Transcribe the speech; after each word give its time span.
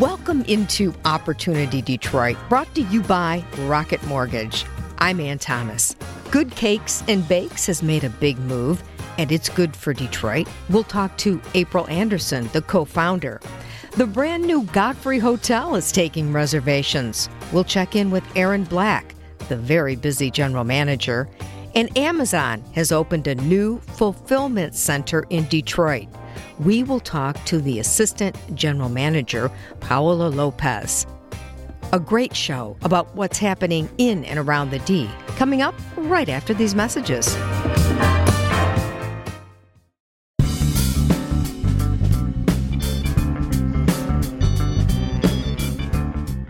Welcome 0.00 0.42
into 0.42 0.92
Opportunity 1.06 1.80
Detroit, 1.80 2.36
brought 2.50 2.74
to 2.74 2.82
you 2.82 3.00
by 3.00 3.42
Rocket 3.60 4.02
Mortgage. 4.06 4.66
I'm 4.98 5.20
Ann 5.20 5.38
Thomas. 5.38 5.96
Good 6.30 6.50
Cakes 6.50 7.02
and 7.08 7.26
Bakes 7.26 7.64
has 7.64 7.82
made 7.82 8.04
a 8.04 8.10
big 8.10 8.36
move, 8.40 8.82
and 9.16 9.32
it's 9.32 9.48
good 9.48 9.74
for 9.74 9.94
Detroit. 9.94 10.48
We'll 10.68 10.84
talk 10.84 11.16
to 11.18 11.40
April 11.54 11.88
Anderson, 11.88 12.50
the 12.52 12.60
co 12.60 12.84
founder. 12.84 13.40
The 13.92 14.06
brand 14.06 14.44
new 14.44 14.64
Godfrey 14.64 15.18
Hotel 15.18 15.76
is 15.76 15.90
taking 15.90 16.30
reservations. 16.30 17.30
We'll 17.50 17.64
check 17.64 17.96
in 17.96 18.10
with 18.10 18.24
Aaron 18.36 18.64
Black, 18.64 19.14
the 19.48 19.56
very 19.56 19.96
busy 19.96 20.30
general 20.30 20.64
manager. 20.64 21.26
And 21.74 21.96
Amazon 21.96 22.62
has 22.74 22.92
opened 22.92 23.28
a 23.28 23.34
new 23.36 23.78
fulfillment 23.78 24.74
center 24.74 25.24
in 25.30 25.46
Detroit 25.46 26.08
we 26.58 26.82
will 26.82 27.00
talk 27.00 27.42
to 27.44 27.60
the 27.60 27.78
Assistant 27.78 28.36
General 28.54 28.88
Manager, 28.88 29.50
Paola 29.80 30.28
Lopez. 30.28 31.06
A 31.92 32.00
great 32.00 32.34
show 32.34 32.76
about 32.82 33.14
what's 33.14 33.38
happening 33.38 33.88
in 33.98 34.24
and 34.24 34.38
around 34.38 34.70
the 34.70 34.80
D, 34.80 35.08
coming 35.36 35.62
up 35.62 35.74
right 35.96 36.28
after 36.28 36.52
these 36.52 36.74
messages. 36.74 37.36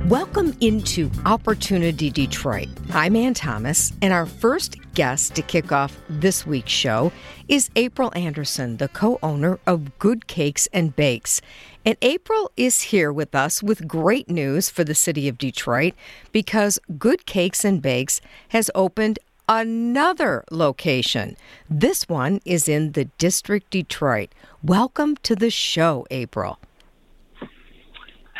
Welcome 0.08 0.56
into 0.60 1.10
Opportunity 1.24 2.10
Detroit. 2.10 2.68
I'm 2.92 3.16
Ann 3.16 3.34
Thomas, 3.34 3.92
and 4.00 4.12
our 4.12 4.24
first 4.24 4.76
guest 4.94 5.34
to 5.34 5.42
kick 5.42 5.72
off 5.72 5.98
this 6.08 6.46
week's 6.46 6.70
show 6.70 7.10
is 7.48 7.70
April 7.74 8.12
Anderson, 8.14 8.76
the 8.76 8.86
co 8.86 9.18
owner 9.20 9.58
of 9.66 9.98
Good 9.98 10.28
Cakes 10.28 10.68
and 10.72 10.94
Bakes. 10.94 11.40
And 11.84 11.96
April 12.02 12.52
is 12.56 12.82
here 12.82 13.12
with 13.12 13.34
us 13.34 13.64
with 13.64 13.88
great 13.88 14.30
news 14.30 14.70
for 14.70 14.84
the 14.84 14.94
city 14.94 15.26
of 15.26 15.38
Detroit 15.38 15.94
because 16.30 16.78
Good 16.96 17.26
Cakes 17.26 17.64
and 17.64 17.82
Bakes 17.82 18.20
has 18.50 18.70
opened 18.76 19.18
another 19.48 20.44
location. 20.52 21.36
This 21.68 22.08
one 22.08 22.40
is 22.44 22.68
in 22.68 22.92
the 22.92 23.06
District 23.18 23.68
Detroit. 23.70 24.30
Welcome 24.62 25.16
to 25.24 25.34
the 25.34 25.50
show, 25.50 26.06
April. 26.12 26.60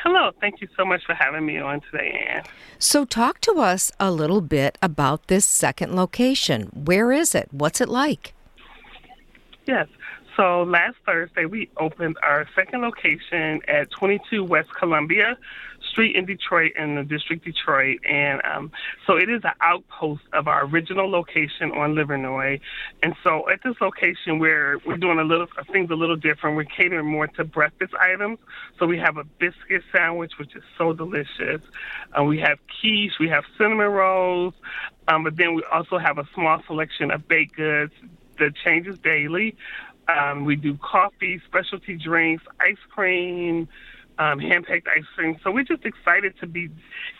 Hello, 0.08 0.30
thank 0.40 0.60
you 0.60 0.68
so 0.76 0.84
much 0.84 1.04
for 1.04 1.14
having 1.14 1.44
me 1.44 1.58
on 1.58 1.80
today, 1.80 2.24
Anne. 2.28 2.44
So, 2.78 3.04
talk 3.04 3.40
to 3.40 3.54
us 3.54 3.90
a 3.98 4.12
little 4.12 4.40
bit 4.40 4.78
about 4.80 5.26
this 5.26 5.44
second 5.44 5.96
location. 5.96 6.70
Where 6.72 7.10
is 7.10 7.34
it? 7.34 7.48
What's 7.50 7.80
it 7.80 7.88
like? 7.88 8.32
Yes. 9.66 9.88
So 10.36 10.62
last 10.62 10.94
Thursday, 11.04 11.46
we 11.46 11.70
opened 11.78 12.18
our 12.22 12.46
second 12.54 12.82
location 12.82 13.60
at 13.66 13.90
22 13.90 14.44
West 14.44 14.68
Columbia 14.78 15.36
Street 15.96 16.14
in 16.14 16.26
Detroit, 16.26 16.72
in 16.76 16.96
the 16.96 17.04
district 17.04 17.42
Detroit. 17.42 18.00
And 18.06 18.42
um, 18.44 18.70
so 19.06 19.16
it 19.16 19.30
is 19.30 19.40
an 19.44 19.52
outpost 19.62 20.20
of 20.34 20.46
our 20.46 20.66
original 20.66 21.10
location 21.10 21.72
on 21.72 21.94
Livernois. 21.94 22.60
And 23.02 23.14
so 23.24 23.48
at 23.48 23.60
this 23.64 23.76
location, 23.80 24.38
we're, 24.38 24.76
we're 24.84 24.98
doing 24.98 25.18
a 25.18 25.24
little 25.24 25.46
things 25.72 25.90
a 25.90 25.94
little 25.94 26.16
different. 26.16 26.54
We're 26.54 26.64
catering 26.64 27.06
more 27.06 27.28
to 27.28 27.44
breakfast 27.44 27.94
items. 27.98 28.38
So 28.78 28.84
we 28.86 28.98
have 28.98 29.16
a 29.16 29.24
biscuit 29.24 29.84
sandwich, 29.90 30.32
which 30.38 30.54
is 30.54 30.62
so 30.76 30.92
delicious. 30.92 31.62
Uh, 32.12 32.24
we 32.24 32.40
have 32.40 32.58
quiche, 32.78 33.18
we 33.18 33.30
have 33.30 33.44
cinnamon 33.56 33.88
rolls, 33.88 34.52
um, 35.08 35.24
but 35.24 35.36
then 35.36 35.54
we 35.54 35.62
also 35.72 35.96
have 35.96 36.18
a 36.18 36.28
small 36.34 36.62
selection 36.66 37.10
of 37.10 37.26
baked 37.26 37.56
goods 37.56 37.94
that 38.38 38.54
changes 38.54 38.98
daily. 38.98 39.56
Um, 40.08 40.44
we 40.44 40.56
do 40.56 40.76
coffee, 40.76 41.40
specialty 41.46 41.96
drinks, 41.96 42.44
ice 42.60 42.76
cream, 42.90 43.66
um, 44.18 44.38
hand-packed 44.38 44.88
ice 44.88 45.04
cream. 45.14 45.38
So 45.42 45.50
we're 45.50 45.64
just 45.64 45.84
excited 45.84 46.34
to 46.40 46.46
be 46.46 46.70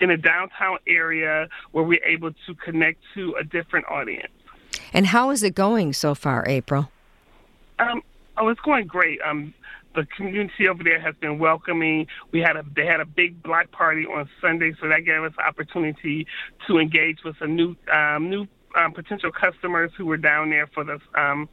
in 0.00 0.10
a 0.10 0.16
downtown 0.16 0.78
area 0.86 1.48
where 1.72 1.84
we're 1.84 2.04
able 2.04 2.32
to 2.46 2.54
connect 2.54 3.00
to 3.14 3.34
a 3.38 3.44
different 3.44 3.86
audience. 3.90 4.32
And 4.92 5.06
how 5.06 5.30
is 5.30 5.42
it 5.42 5.54
going 5.54 5.92
so 5.92 6.14
far, 6.14 6.44
April? 6.48 6.90
Um, 7.78 8.02
oh, 8.36 8.48
it's 8.48 8.60
going 8.60 8.86
great. 8.86 9.20
Um, 9.22 9.52
the 9.94 10.06
community 10.16 10.68
over 10.68 10.84
there 10.84 11.00
has 11.00 11.14
been 11.16 11.38
welcoming. 11.38 12.06
We 12.30 12.40
had 12.40 12.56
a 12.56 12.64
they 12.74 12.86
had 12.86 13.00
a 13.00 13.06
big 13.06 13.42
block 13.42 13.70
party 13.72 14.04
on 14.04 14.28
Sunday, 14.40 14.74
so 14.80 14.88
that 14.88 15.00
gave 15.00 15.22
us 15.22 15.32
opportunity 15.38 16.26
to 16.66 16.78
engage 16.78 17.24
with 17.24 17.36
some 17.38 17.56
new 17.56 17.74
um, 17.90 18.28
new 18.28 18.46
um, 18.78 18.92
potential 18.92 19.32
customers 19.32 19.90
who 19.96 20.06
were 20.06 20.18
down 20.18 20.50
there 20.50 20.66
for 20.66 20.84
the 20.84 21.00
um, 21.14 21.48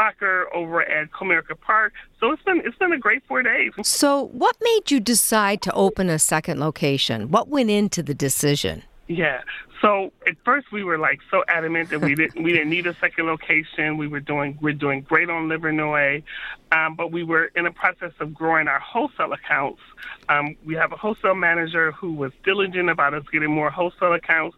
soccer 0.00 0.46
over 0.54 0.82
at 0.82 1.10
Comerica 1.10 1.58
Park. 1.60 1.92
So 2.18 2.32
it's 2.32 2.42
been 2.42 2.62
it's 2.64 2.76
been 2.78 2.92
a 2.92 2.98
great 2.98 3.22
four 3.28 3.42
days. 3.42 3.72
So 3.82 4.26
what 4.28 4.56
made 4.60 4.90
you 4.90 5.00
decide 5.00 5.60
to 5.62 5.72
open 5.72 6.08
a 6.08 6.18
second 6.18 6.58
location? 6.58 7.30
What 7.30 7.48
went 7.48 7.70
into 7.70 8.02
the 8.02 8.14
decision? 8.14 8.82
Yeah. 9.08 9.40
So 9.82 10.12
at 10.26 10.36
first 10.44 10.70
we 10.72 10.84
were 10.84 10.98
like 10.98 11.20
so 11.30 11.42
adamant 11.48 11.88
that 11.90 12.00
we 12.00 12.14
didn't 12.14 12.42
we 12.42 12.52
didn't 12.52 12.70
need 12.70 12.86
a 12.86 12.94
second 12.94 13.26
location. 13.26 13.96
We 13.96 14.06
were 14.06 14.20
doing 14.20 14.58
we're 14.60 14.74
doing 14.74 15.00
great 15.02 15.28
on 15.30 15.48
Livernois, 15.48 16.22
um, 16.70 16.94
but 16.94 17.10
we 17.10 17.24
were 17.24 17.46
in 17.56 17.66
a 17.66 17.72
process 17.72 18.12
of 18.20 18.34
growing 18.34 18.68
our 18.68 18.80
wholesale 18.80 19.32
accounts. 19.32 19.80
Um, 20.28 20.56
we 20.64 20.74
have 20.74 20.92
a 20.92 20.96
wholesale 20.96 21.34
manager 21.34 21.92
who 21.92 22.12
was 22.12 22.32
diligent 22.44 22.88
about 22.88 23.14
us 23.14 23.24
getting 23.32 23.50
more 23.50 23.70
wholesale 23.70 24.12
accounts, 24.12 24.56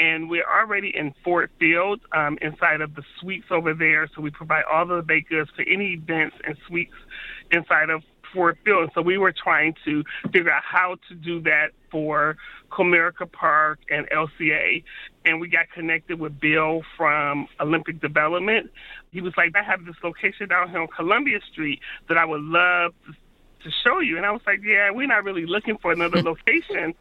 and 0.00 0.30
we're 0.30 0.48
already 0.48 0.96
in 0.96 1.14
Ford 1.22 1.50
Field 1.58 2.00
um, 2.12 2.38
inside 2.40 2.80
of 2.80 2.94
the 2.94 3.02
suites 3.20 3.46
over 3.50 3.74
there. 3.74 4.08
So 4.14 4.22
we 4.22 4.30
provide 4.30 4.64
all 4.64 4.86
the 4.86 5.02
baked 5.02 5.28
goods 5.28 5.50
for 5.54 5.62
any 5.62 5.92
events 5.92 6.36
and 6.42 6.56
suites 6.66 6.94
inside 7.52 7.90
of 7.90 8.02
Ford 8.32 8.56
Field. 8.64 8.84
And 8.84 8.90
so 8.94 9.02
we 9.02 9.18
were 9.18 9.32
trying 9.32 9.74
to 9.84 10.02
figure 10.32 10.50
out 10.50 10.62
how 10.64 10.96
to 11.08 11.14
do 11.14 11.42
that 11.42 11.72
for 11.90 12.38
Comerica 12.70 13.30
Park 13.30 13.80
and 13.90 14.08
LCA. 14.08 14.82
And 15.26 15.38
we 15.38 15.48
got 15.48 15.70
connected 15.70 16.18
with 16.18 16.40
Bill 16.40 16.80
from 16.96 17.46
Olympia 17.60 17.94
Development. 17.94 18.70
He 19.10 19.20
was 19.20 19.34
like, 19.36 19.54
I 19.54 19.62
have 19.62 19.84
this 19.84 19.96
location 20.02 20.48
down 20.48 20.70
here 20.70 20.80
on 20.80 20.88
Columbia 20.88 21.40
Street 21.52 21.80
that 22.08 22.16
I 22.16 22.24
would 22.24 22.42
love 22.42 22.94
to 23.06 23.12
to 23.64 23.70
show 23.84 24.00
you. 24.00 24.16
And 24.16 24.26
I 24.26 24.30
was 24.30 24.42
like, 24.46 24.60
yeah, 24.62 24.90
we're 24.90 25.06
not 25.06 25.24
really 25.24 25.46
looking 25.46 25.78
for 25.78 25.92
another 25.92 26.22
location. 26.30 26.94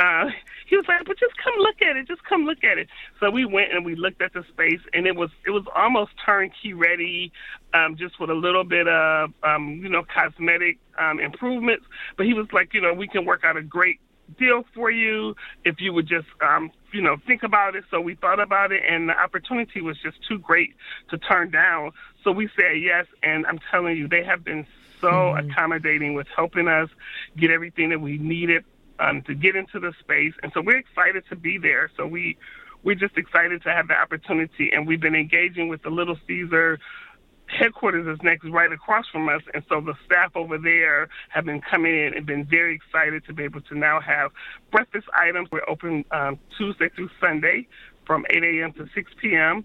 Uh, 0.00 0.30
he 0.66 0.76
was 0.76 0.86
like, 0.88 1.04
but 1.04 1.18
just 1.18 1.36
come 1.36 1.54
look 1.58 1.80
at 1.82 1.96
it. 1.96 2.08
Just 2.08 2.24
come 2.24 2.44
look 2.44 2.64
at 2.64 2.78
it. 2.78 2.88
So 3.20 3.30
we 3.30 3.44
went 3.44 3.72
and 3.72 3.84
we 3.84 3.94
looked 3.94 4.22
at 4.22 4.32
the 4.32 4.44
space, 4.48 4.80
and 4.92 5.06
it 5.06 5.14
was 5.14 5.30
it 5.46 5.50
was 5.50 5.64
almost 5.76 6.12
turnkey 6.24 6.72
ready, 6.72 7.32
um, 7.74 7.96
just 7.96 8.18
with 8.18 8.30
a 8.30 8.34
little 8.34 8.64
bit 8.64 8.88
of 8.88 9.32
um, 9.42 9.80
you 9.82 9.88
know 9.88 10.02
cosmetic 10.02 10.78
um, 10.98 11.20
improvements. 11.20 11.84
But 12.16 12.26
he 12.26 12.34
was 12.34 12.46
like, 12.52 12.74
you 12.74 12.80
know, 12.80 12.94
we 12.94 13.06
can 13.06 13.24
work 13.24 13.44
out 13.44 13.56
a 13.56 13.62
great 13.62 14.00
deal 14.38 14.64
for 14.74 14.90
you 14.90 15.34
if 15.64 15.80
you 15.80 15.92
would 15.92 16.06
just 16.06 16.28
um, 16.40 16.70
you 16.92 17.02
know 17.02 17.16
think 17.26 17.42
about 17.42 17.74
it 17.74 17.82
so 17.90 18.00
we 18.00 18.14
thought 18.14 18.38
about 18.40 18.70
it 18.70 18.80
and 18.88 19.08
the 19.08 19.18
opportunity 19.20 19.80
was 19.80 19.96
just 20.02 20.16
too 20.28 20.38
great 20.38 20.72
to 21.08 21.18
turn 21.18 21.50
down 21.50 21.90
so 22.22 22.30
we 22.30 22.48
said 22.54 22.80
yes 22.80 23.06
and 23.24 23.44
i'm 23.46 23.58
telling 23.72 23.96
you 23.96 24.06
they 24.06 24.22
have 24.22 24.44
been 24.44 24.64
so 25.00 25.08
mm-hmm. 25.08 25.50
accommodating 25.50 26.14
with 26.14 26.26
helping 26.34 26.68
us 26.68 26.88
get 27.36 27.50
everything 27.50 27.90
that 27.90 28.00
we 28.00 28.18
needed 28.18 28.64
um, 29.00 29.22
to 29.22 29.34
get 29.34 29.56
into 29.56 29.80
the 29.80 29.92
space. 30.00 30.34
And 30.42 30.52
so 30.54 30.60
we're 30.60 30.78
excited 30.78 31.24
to 31.30 31.36
be 31.36 31.58
there. 31.58 31.90
So 31.96 32.06
we 32.06 32.36
we're 32.82 32.94
just 32.94 33.16
excited 33.18 33.62
to 33.64 33.72
have 33.72 33.88
the 33.88 33.94
opportunity, 33.94 34.70
and 34.72 34.86
we've 34.86 35.00
been 35.00 35.14
engaging 35.14 35.68
with 35.68 35.82
the 35.82 35.90
Little 35.90 36.16
Caesar 36.26 36.78
headquarters 37.58 38.06
is 38.06 38.22
next 38.22 38.48
right 38.48 38.72
across 38.72 39.06
from 39.10 39.28
us 39.28 39.42
and 39.54 39.64
so 39.68 39.80
the 39.80 39.94
staff 40.06 40.30
over 40.36 40.56
there 40.56 41.08
have 41.30 41.44
been 41.44 41.60
coming 41.60 41.92
in 41.92 42.14
and 42.14 42.24
been 42.24 42.44
very 42.44 42.74
excited 42.74 43.24
to 43.26 43.32
be 43.32 43.42
able 43.42 43.60
to 43.60 43.76
now 43.76 44.00
have 44.00 44.30
breakfast 44.70 45.06
items 45.14 45.48
we're 45.50 45.68
open 45.68 46.04
um, 46.12 46.38
tuesday 46.56 46.88
through 46.94 47.08
sunday 47.20 47.66
from 48.06 48.24
8 48.30 48.44
a.m 48.44 48.72
to 48.72 48.86
6 48.94 49.12
p.m 49.20 49.64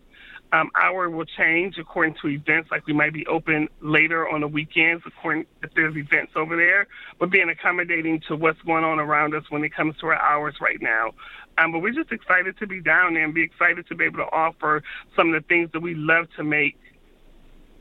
um, 0.51 0.69
hour 0.75 1.09
will 1.09 1.25
change 1.25 1.77
according 1.77 2.15
to 2.21 2.29
events. 2.29 2.69
Like 2.71 2.85
we 2.87 2.93
might 2.93 3.13
be 3.13 3.25
open 3.27 3.67
later 3.81 4.29
on 4.29 4.41
the 4.41 4.47
weekends, 4.47 5.03
according 5.05 5.45
if 5.63 5.73
there's 5.73 5.95
events 5.95 6.33
over 6.35 6.55
there. 6.55 6.87
But 7.19 7.31
being 7.31 7.49
accommodating 7.49 8.21
to 8.27 8.35
what's 8.35 8.61
going 8.61 8.83
on 8.83 8.99
around 8.99 9.35
us 9.35 9.43
when 9.49 9.63
it 9.63 9.73
comes 9.73 9.97
to 9.97 10.07
our 10.07 10.15
hours 10.15 10.55
right 10.61 10.81
now. 10.81 11.11
Um, 11.57 11.71
but 11.71 11.79
we're 11.79 11.93
just 11.93 12.11
excited 12.11 12.57
to 12.59 12.67
be 12.67 12.81
down 12.81 13.13
there 13.13 13.23
and 13.23 13.33
be 13.33 13.43
excited 13.43 13.87
to 13.87 13.95
be 13.95 14.05
able 14.05 14.17
to 14.17 14.31
offer 14.31 14.83
some 15.15 15.33
of 15.33 15.41
the 15.41 15.47
things 15.47 15.69
that 15.73 15.81
we 15.81 15.95
love 15.95 16.27
to 16.35 16.43
make 16.43 16.77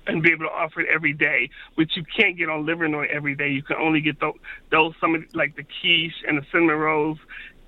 and 0.06 0.22
be 0.22 0.30
able 0.30 0.44
to 0.44 0.52
offer 0.52 0.80
it 0.80 0.88
every 0.94 1.12
day, 1.12 1.48
which 1.76 1.96
you 1.96 2.04
can't 2.16 2.36
get 2.36 2.48
on 2.48 2.66
Livernois 2.66 3.08
every 3.08 3.34
day. 3.34 3.48
You 3.48 3.62
can 3.62 3.76
only 3.76 4.00
get 4.00 4.20
those, 4.20 4.34
those 4.70 4.92
some 5.00 5.14
of 5.14 5.22
like 5.34 5.56
the 5.56 5.64
quiche 5.64 6.22
and 6.26 6.38
the 6.38 6.46
cinnamon 6.52 6.76
rolls 6.76 7.18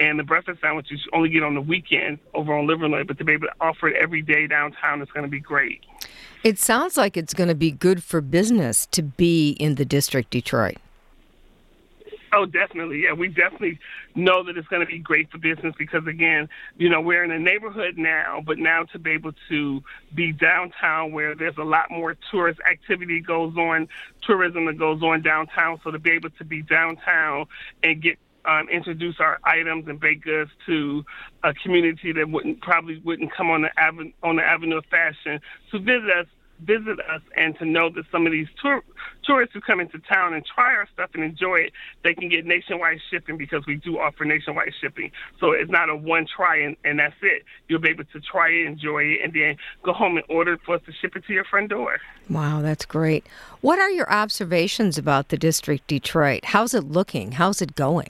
and 0.00 0.19
the 0.19 0.25
breakfast 0.25 0.60
sandwiches 0.60 1.00
you 1.04 1.10
only 1.12 1.28
get 1.28 1.43
on 1.43 1.54
the 1.54 1.60
weekend 1.60 2.19
over 2.34 2.54
on 2.54 2.66
Livernois, 2.66 3.06
but 3.06 3.19
to 3.19 3.25
be 3.25 3.32
able 3.32 3.46
to 3.46 3.54
offer 3.60 3.88
it 3.88 3.96
every 3.96 4.22
day 4.22 4.46
downtown 4.46 5.00
is 5.02 5.08
going 5.10 5.25
to 5.25 5.31
be 5.31 5.40
great. 5.40 5.84
It 6.44 6.58
sounds 6.58 6.96
like 6.96 7.16
it's 7.16 7.34
going 7.34 7.48
to 7.48 7.54
be 7.54 7.70
good 7.70 8.02
for 8.02 8.20
business 8.20 8.87
to 8.87 9.02
be 9.02 9.50
in 9.52 9.76
the 9.76 9.84
district, 9.84 10.31
Detroit. 10.31 10.76
Oh, 12.32 12.44
definitely. 12.44 13.04
Yeah, 13.04 13.14
we 13.14 13.28
definitely 13.28 13.78
know 14.14 14.43
that 14.44 14.58
it's 14.58 14.69
going 14.69 14.81
to 14.81 14.87
be 14.87 14.98
great 14.98 15.31
for 15.31 15.38
business 15.38 15.75
because, 15.78 16.06
again, 16.06 16.49
you 16.76 16.90
know, 16.90 17.00
we're 17.00 17.25
in 17.25 17.31
a 17.31 17.38
neighborhood 17.38 17.96
now, 17.96 18.42
but 18.44 18.58
now 18.58 18.82
to 18.92 18.99
be 18.99 19.12
able 19.12 19.32
to 19.49 19.82
be 20.14 20.32
downtown 20.32 21.12
where 21.12 21.34
there's 21.34 21.56
a 21.56 21.64
lot 21.64 21.90
more 21.90 22.16
tourist 22.31 22.60
activity 22.69 23.20
goes 23.20 23.56
on, 23.56 23.88
tourism 24.22 24.66
that 24.66 24.76
goes 24.76 25.02
on 25.02 25.22
downtown. 25.22 25.81
So 25.82 25.90
to 25.92 25.99
be 25.99 26.10
able 26.10 26.31
to 26.31 26.44
be 26.44 26.62
downtown 26.62 27.46
and 27.82 28.02
get 28.02 28.19
um, 28.46 28.69
introduce 28.69 29.16
our 29.20 29.38
items 29.44 29.88
and 29.88 29.98
baked 30.00 30.25
goods 30.25 30.50
to 30.66 31.04
a 31.43 31.52
community 31.54 32.12
that 32.12 32.28
wouldn't 32.28 32.60
probably 32.60 33.00
wouldn't 33.04 33.34
come 33.34 33.50
on 33.50 33.62
the 33.62 33.70
avenue 33.78 34.12
on 34.22 34.37
the 34.37 34.43
avenue 34.43 34.78
of 34.78 34.84
fashion 34.87 35.40
to 35.70 35.78
visit 35.78 36.10
us 36.10 36.26
visit 36.60 36.98
us 37.00 37.20
and 37.37 37.56
to 37.58 37.64
know 37.64 37.90
that 37.90 38.04
some 38.10 38.26
of 38.26 38.32
these 38.32 38.46
tour, 38.60 38.82
tourists 39.25 39.54
who 39.54 39.60
come 39.60 39.81
into 39.81 39.98
town 39.98 40.32
and 40.34 40.44
try 40.44 40.75
our 40.75 40.88
stuff 40.93 41.10
and 41.14 41.22
enjoy 41.22 41.56
it, 41.56 41.72
they 42.02 42.14
can 42.14 42.28
get 42.28 42.46
nationwide 42.46 42.98
shipping 43.10 43.37
because 43.37 43.64
we 43.66 43.76
do 43.76 43.98
offer 43.98 44.25
nationwide 44.25 44.72
shipping. 44.81 45.10
So 45.40 45.52
it's 45.52 45.70
not 45.70 45.88
a 45.88 45.96
one 45.96 46.26
try 46.26 46.58
and, 46.62 46.76
and 46.84 46.99
that's 46.99 47.14
it. 47.22 47.44
You'll 47.69 47.81
be 47.81 47.90
able 47.90 48.04
to 48.04 48.20
try 48.20 48.49
it, 48.49 48.66
enjoy 48.66 49.02
it, 49.04 49.20
and 49.22 49.32
then 49.32 49.56
go 49.82 49.92
home 49.92 50.16
and 50.16 50.26
order 50.28 50.56
for 50.64 50.76
us 50.76 50.82
to 50.87 50.92
ship 50.92 51.16
it 51.16 51.25
to 51.26 51.32
your 51.32 51.44
front 51.44 51.70
door. 51.70 51.99
Wow, 52.28 52.62
that's 52.62 52.84
great. 52.84 53.26
What 53.60 53.78
are 53.78 53.90
your 53.90 54.10
observations 54.10 54.99
about 54.99 55.28
the 55.28 55.37
district 55.37 55.87
Detroit? 55.87 56.46
How's 56.46 56.75
it 56.75 56.84
looking? 56.84 57.32
How's 57.32 57.60
it 57.60 57.75
going? 57.75 58.08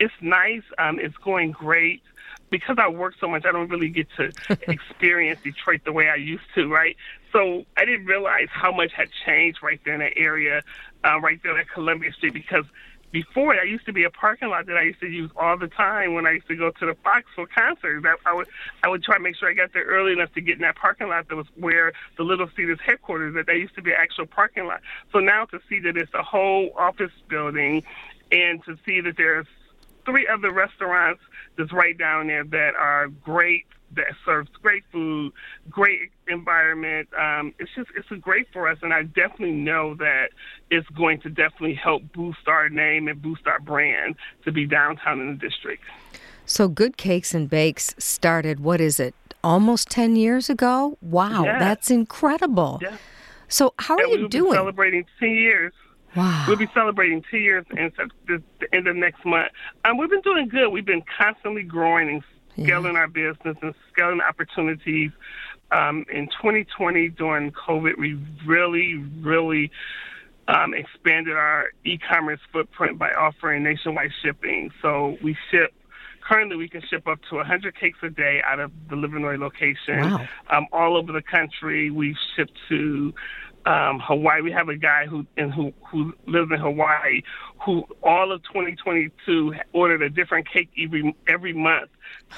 It's 0.00 0.14
nice. 0.20 0.62
Um, 0.78 0.98
it's 0.98 1.16
going 1.18 1.52
great 1.52 2.02
because 2.48 2.76
I 2.78 2.88
work 2.88 3.14
so 3.20 3.28
much, 3.28 3.44
I 3.44 3.52
don't 3.52 3.68
really 3.68 3.90
get 3.90 4.08
to 4.16 4.32
experience 4.70 5.40
Detroit 5.42 5.82
the 5.84 5.92
way 5.92 6.08
I 6.08 6.16
used 6.16 6.42
to, 6.56 6.68
right? 6.68 6.96
So 7.32 7.64
I 7.76 7.84
didn't 7.84 8.06
realize 8.06 8.48
how 8.50 8.72
much 8.72 8.92
had 8.92 9.08
changed 9.24 9.62
right 9.62 9.80
there 9.84 9.94
in 9.94 10.00
that 10.00 10.16
area, 10.16 10.62
uh, 11.04 11.20
right 11.20 11.38
there 11.42 11.56
at 11.56 11.70
Columbia 11.70 12.12
Street, 12.12 12.32
because 12.32 12.64
before 13.12 13.54
I 13.54 13.64
used 13.64 13.86
to 13.86 13.92
be 13.92 14.04
a 14.04 14.10
parking 14.10 14.48
lot 14.48 14.66
that 14.66 14.76
I 14.76 14.82
used 14.82 15.00
to 15.00 15.06
use 15.06 15.30
all 15.36 15.58
the 15.58 15.68
time 15.68 16.14
when 16.14 16.26
I 16.26 16.32
used 16.32 16.48
to 16.48 16.56
go 16.56 16.70
to 16.70 16.86
the 16.86 16.94
Fox 17.02 17.26
for 17.34 17.46
concerts. 17.46 18.06
I, 18.06 18.14
I 18.30 18.34
would 18.34 18.46
I 18.84 18.88
would 18.88 19.02
try 19.02 19.16
to 19.16 19.22
make 19.22 19.36
sure 19.36 19.50
I 19.50 19.54
got 19.54 19.72
there 19.72 19.84
early 19.84 20.12
enough 20.12 20.32
to 20.34 20.40
get 20.40 20.56
in 20.56 20.62
that 20.62 20.76
parking 20.76 21.08
lot 21.08 21.28
that 21.28 21.34
was 21.34 21.46
where 21.56 21.92
the 22.16 22.22
Little 22.22 22.48
Caesars 22.56 22.78
headquarters 22.84 23.34
that 23.34 23.46
they 23.46 23.56
used 23.56 23.74
to 23.74 23.82
be 23.82 23.90
an 23.90 23.96
actual 23.98 24.26
parking 24.26 24.66
lot. 24.66 24.80
So 25.12 25.18
now 25.18 25.44
to 25.46 25.58
see 25.68 25.80
that 25.80 25.96
it's 25.96 26.14
a 26.14 26.22
whole 26.22 26.70
office 26.76 27.12
building 27.28 27.82
and 28.30 28.64
to 28.64 28.78
see 28.86 29.00
that 29.00 29.16
there's 29.16 29.46
three 30.04 30.26
other 30.32 30.52
restaurants 30.52 31.22
that's 31.56 31.72
right 31.72 31.96
down 31.96 32.28
there 32.28 32.44
that 32.44 32.74
are 32.78 33.08
great 33.08 33.66
that 33.96 34.06
serves 34.24 34.48
great 34.62 34.84
food, 34.92 35.32
great 35.68 36.10
environment. 36.28 37.08
Um, 37.18 37.54
it's 37.58 37.70
just 37.74 37.90
it's 37.96 38.10
a 38.10 38.16
great 38.16 38.46
for 38.52 38.68
us, 38.68 38.78
and 38.82 38.92
I 38.92 39.02
definitely 39.02 39.52
know 39.52 39.94
that 39.96 40.30
it's 40.70 40.88
going 40.90 41.20
to 41.22 41.28
definitely 41.28 41.74
help 41.74 42.02
boost 42.12 42.46
our 42.46 42.68
name 42.68 43.08
and 43.08 43.20
boost 43.20 43.46
our 43.46 43.60
brand 43.60 44.16
to 44.44 44.52
be 44.52 44.66
downtown 44.66 45.20
in 45.20 45.28
the 45.28 45.48
district. 45.48 45.82
So, 46.46 46.68
Good 46.68 46.96
Cakes 46.96 47.34
and 47.34 47.48
Bakes 47.48 47.94
started. 47.98 48.60
What 48.60 48.80
is 48.80 49.00
it? 49.00 49.14
Almost 49.42 49.88
ten 49.88 50.16
years 50.16 50.50
ago. 50.50 50.98
Wow, 51.00 51.44
yeah. 51.44 51.58
that's 51.58 51.90
incredible. 51.90 52.78
Yeah. 52.82 52.96
So, 53.48 53.74
how 53.78 53.96
are 53.96 54.06
yeah, 54.06 54.16
you 54.18 54.28
doing? 54.28 54.52
celebrating 54.52 55.04
ten 55.18 55.30
years. 55.30 55.72
Wow. 56.16 56.44
We'll 56.48 56.56
be 56.56 56.68
celebrating 56.74 57.22
two 57.30 57.38
years 57.38 57.64
in 57.70 57.92
the 58.26 58.42
end 58.72 58.88
of 58.88 58.96
next 58.96 59.24
month. 59.24 59.52
Um, 59.84 59.96
we've 59.96 60.10
been 60.10 60.20
doing 60.22 60.48
good. 60.48 60.68
We've 60.70 60.84
been 60.84 61.04
constantly 61.18 61.62
growing 61.62 62.08
and 62.08 62.22
scaling 62.52 62.94
yeah. 62.94 63.00
our 63.00 63.08
business 63.08 63.56
and 63.62 63.74
scaling 63.92 64.20
opportunities. 64.20 65.10
Um, 65.72 66.04
in 66.12 66.26
2020, 66.26 67.10
during 67.10 67.52
COVID, 67.52 67.96
we 67.96 68.18
really, 68.44 68.96
really 69.20 69.70
um, 70.48 70.74
expanded 70.74 71.36
our 71.36 71.66
e-commerce 71.84 72.40
footprint 72.52 72.98
by 72.98 73.12
offering 73.12 73.62
nationwide 73.62 74.10
shipping. 74.22 74.70
So 74.82 75.16
we 75.22 75.36
ship 75.50 75.72
currently 76.20 76.56
we 76.56 76.68
can 76.68 76.82
ship 76.88 77.08
up 77.08 77.18
to 77.28 77.36
100 77.36 77.78
cakes 77.78 77.98
a 78.02 78.08
day 78.08 78.40
out 78.46 78.60
of 78.60 78.70
the 78.88 78.94
Livernois 78.94 79.38
location. 79.38 80.00
Wow. 80.00 80.28
Um, 80.48 80.66
all 80.72 80.96
over 80.96 81.12
the 81.12 81.22
country, 81.22 81.90
we've 81.90 82.16
shipped 82.36 82.56
to 82.68 83.12
um, 83.66 84.00
Hawaii. 84.00 84.40
We 84.42 84.52
have 84.52 84.68
a 84.68 84.76
guy 84.76 85.06
who 85.06 85.26
and 85.36 85.52
who 85.52 85.72
who 85.90 86.14
lives 86.26 86.50
in 86.50 86.58
Hawaii, 86.58 87.22
who 87.64 87.84
all 88.02 88.32
of 88.32 88.42
2022 88.44 89.54
ordered 89.72 90.02
a 90.02 90.10
different 90.10 90.48
cake 90.48 90.70
every 90.78 91.14
every 91.26 91.52
month 91.52 91.90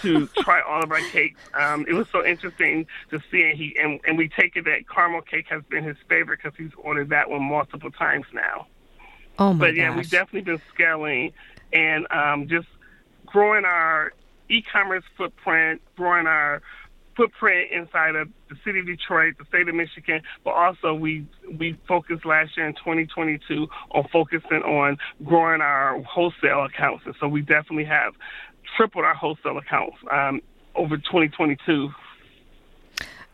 to 0.03 0.27
try 0.41 0.61
all 0.63 0.83
of 0.83 0.91
our 0.91 1.01
cakes. 1.11 1.41
Um, 1.55 1.87
it 1.89 1.95
was 1.95 2.07
so 2.11 2.25
interesting 2.25 2.87
to 3.11 3.21
see, 3.31 3.43
and 3.43 3.59
he 3.59 3.77
and, 3.81 4.01
and 4.07 4.19
we 4.19 4.29
take 4.29 4.57
it 4.57 4.65
that 4.65 4.89
caramel 4.89 5.23
cake 5.23 5.47
has 5.49 5.63
been 5.69 5.85
his 5.85 5.97
favorite 6.09 6.41
because 6.43 6.57
he's 6.59 6.73
ordered 6.79 7.11
that 7.11 7.31
one 7.31 7.43
multiple 7.43 7.91
times 7.91 8.27
now. 8.33 8.67
Oh 9.39 9.53
my 9.53 9.67
But 9.67 9.75
yeah, 9.77 9.89
gosh. 9.89 9.97
we've 9.97 10.11
definitely 10.11 10.53
been 10.53 10.63
scaling 10.75 11.33
and 11.73 12.07
um, 12.11 12.49
just 12.49 12.69
growing 13.27 13.65
our 13.65 14.13
e-commerce 14.49 15.05
footprint, 15.17 15.81
growing 15.97 16.27
our 16.27 16.63
footprint 17.17 17.71
inside 17.73 18.15
of 18.17 18.29
the 18.49 18.57
city 18.65 18.81
of 18.81 18.87
Detroit, 18.87 19.35
the 19.39 19.45
state 19.47 19.69
of 19.69 19.75
Michigan, 19.75 20.23
but 20.45 20.51
also 20.51 20.95
we 20.95 21.27
we 21.59 21.79
focused 21.87 22.25
last 22.25 22.57
year 22.57 22.67
in 22.67 22.75
2022 22.75 23.67
on 23.91 24.09
focusing 24.13 24.63
on 24.63 24.97
growing 25.25 25.61
our 25.61 26.01
wholesale 26.03 26.65
accounts, 26.65 27.05
and 27.07 27.15
so 27.21 27.29
we 27.29 27.41
definitely 27.41 27.85
have 27.85 28.15
tripled 28.77 29.05
our 29.05 29.15
wholesale 29.15 29.59
accounts 29.59 29.97
um, 30.11 30.41
over 30.75 30.97
2022. 30.97 31.91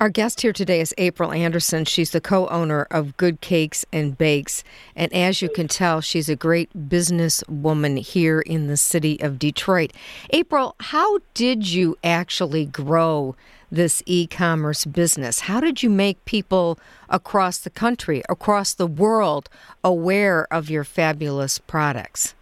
Our 0.00 0.08
guest 0.08 0.42
here 0.42 0.52
today 0.52 0.80
is 0.80 0.94
April 0.96 1.32
Anderson. 1.32 1.84
She's 1.84 2.12
the 2.12 2.20
co 2.20 2.46
owner 2.50 2.86
of 2.88 3.16
Good 3.16 3.40
Cakes 3.40 3.84
and 3.92 4.16
Bakes. 4.16 4.62
And 4.94 5.12
as 5.12 5.42
you 5.42 5.48
can 5.48 5.66
tell, 5.66 6.00
she's 6.00 6.28
a 6.28 6.36
great 6.36 6.70
businesswoman 6.88 7.98
here 7.98 8.40
in 8.40 8.68
the 8.68 8.76
city 8.76 9.20
of 9.20 9.40
Detroit. 9.40 9.92
April, 10.30 10.76
how 10.78 11.18
did 11.34 11.68
you 11.68 11.96
actually 12.04 12.64
grow 12.64 13.34
this 13.70 14.02
e 14.06 14.26
commerce 14.26 14.84
business? 14.84 15.40
How 15.40 15.60
did 15.60 15.82
you 15.82 15.90
make 15.90 16.24
people 16.24 16.78
across 17.08 17.58
the 17.58 17.70
country, 17.70 18.22
across 18.28 18.74
the 18.74 18.86
world, 18.86 19.48
aware 19.84 20.46
of 20.52 20.70
your 20.70 20.84
fabulous 20.84 21.58
products? 21.58 22.34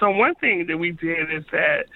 So, 0.00 0.10
one 0.10 0.34
thing 0.36 0.66
that 0.66 0.78
we 0.78 0.92
did 0.92 1.32
is 1.32 1.44
that 1.52 1.86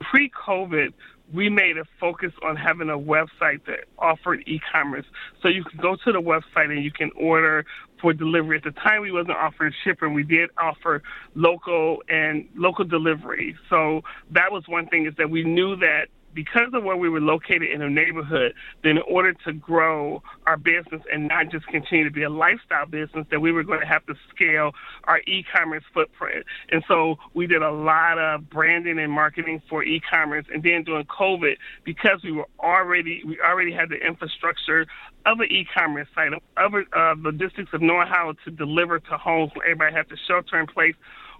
pre 0.00 0.30
COVID, 0.30 0.92
we 1.32 1.50
made 1.50 1.76
a 1.76 1.84
focus 2.00 2.32
on 2.42 2.56
having 2.56 2.88
a 2.88 2.98
website 2.98 3.64
that 3.66 3.84
offered 3.98 4.42
e-commerce. 4.46 5.04
So 5.42 5.48
you 5.48 5.62
can 5.62 5.78
go 5.78 5.96
to 5.96 6.12
the 6.12 6.20
website 6.20 6.70
and 6.70 6.82
you 6.82 6.90
can 6.90 7.10
order 7.16 7.66
for 8.00 8.12
delivery. 8.12 8.58
At 8.58 8.64
the 8.64 8.80
time, 8.80 9.02
we 9.02 9.12
wasn't 9.12 9.36
offering 9.36 9.72
shipping. 9.84 10.14
We 10.14 10.22
did 10.24 10.50
offer 10.58 11.02
local 11.34 12.02
and 12.08 12.48
local 12.56 12.84
delivery. 12.84 13.56
So 13.70 14.02
that 14.30 14.50
was 14.50 14.64
one 14.66 14.86
thing 14.88 15.06
is 15.06 15.14
that 15.18 15.30
we 15.30 15.44
knew 15.44 15.76
that 15.76 16.06
because 16.38 16.72
of 16.72 16.84
where 16.84 16.96
we 16.96 17.08
were 17.08 17.20
located 17.20 17.68
in 17.68 17.82
a 17.82 17.90
neighborhood, 17.90 18.54
then 18.84 18.92
in 18.96 19.02
order 19.10 19.32
to 19.32 19.52
grow 19.52 20.22
our 20.46 20.56
business 20.56 21.02
and 21.12 21.26
not 21.26 21.48
just 21.50 21.66
continue 21.66 22.04
to 22.04 22.12
be 22.12 22.22
a 22.22 22.30
lifestyle 22.30 22.86
business, 22.86 23.26
that 23.32 23.40
we 23.40 23.50
were 23.50 23.64
going 23.64 23.80
to 23.80 23.86
have 23.86 24.06
to 24.06 24.14
scale 24.32 24.70
our 25.02 25.18
e-commerce 25.26 25.82
footprint. 25.92 26.46
And 26.70 26.84
so 26.86 27.16
we 27.34 27.48
did 27.48 27.62
a 27.62 27.72
lot 27.72 28.20
of 28.20 28.48
branding 28.48 29.00
and 29.00 29.10
marketing 29.10 29.60
for 29.68 29.82
e-commerce. 29.82 30.44
And 30.54 30.62
then 30.62 30.84
during 30.84 31.06
COVID, 31.06 31.56
because 31.82 32.22
we 32.22 32.30
were 32.30 32.46
already 32.60 33.20
we 33.26 33.40
already 33.40 33.72
had 33.72 33.88
the 33.88 33.96
infrastructure 33.96 34.86
of 35.26 35.40
an 35.40 35.50
e-commerce 35.50 36.06
site, 36.14 36.34
of 36.34 36.40
other 36.56 36.86
uh, 36.96 37.16
logistics 37.18 37.70
of 37.72 37.82
knowing 37.82 38.06
how 38.06 38.32
to 38.44 38.50
deliver 38.52 39.00
to 39.00 39.18
homes 39.18 39.50
where 39.56 39.66
everybody 39.66 39.92
had 39.92 40.08
to 40.08 40.16
shelter 40.28 40.60
in 40.60 40.68
place 40.68 40.94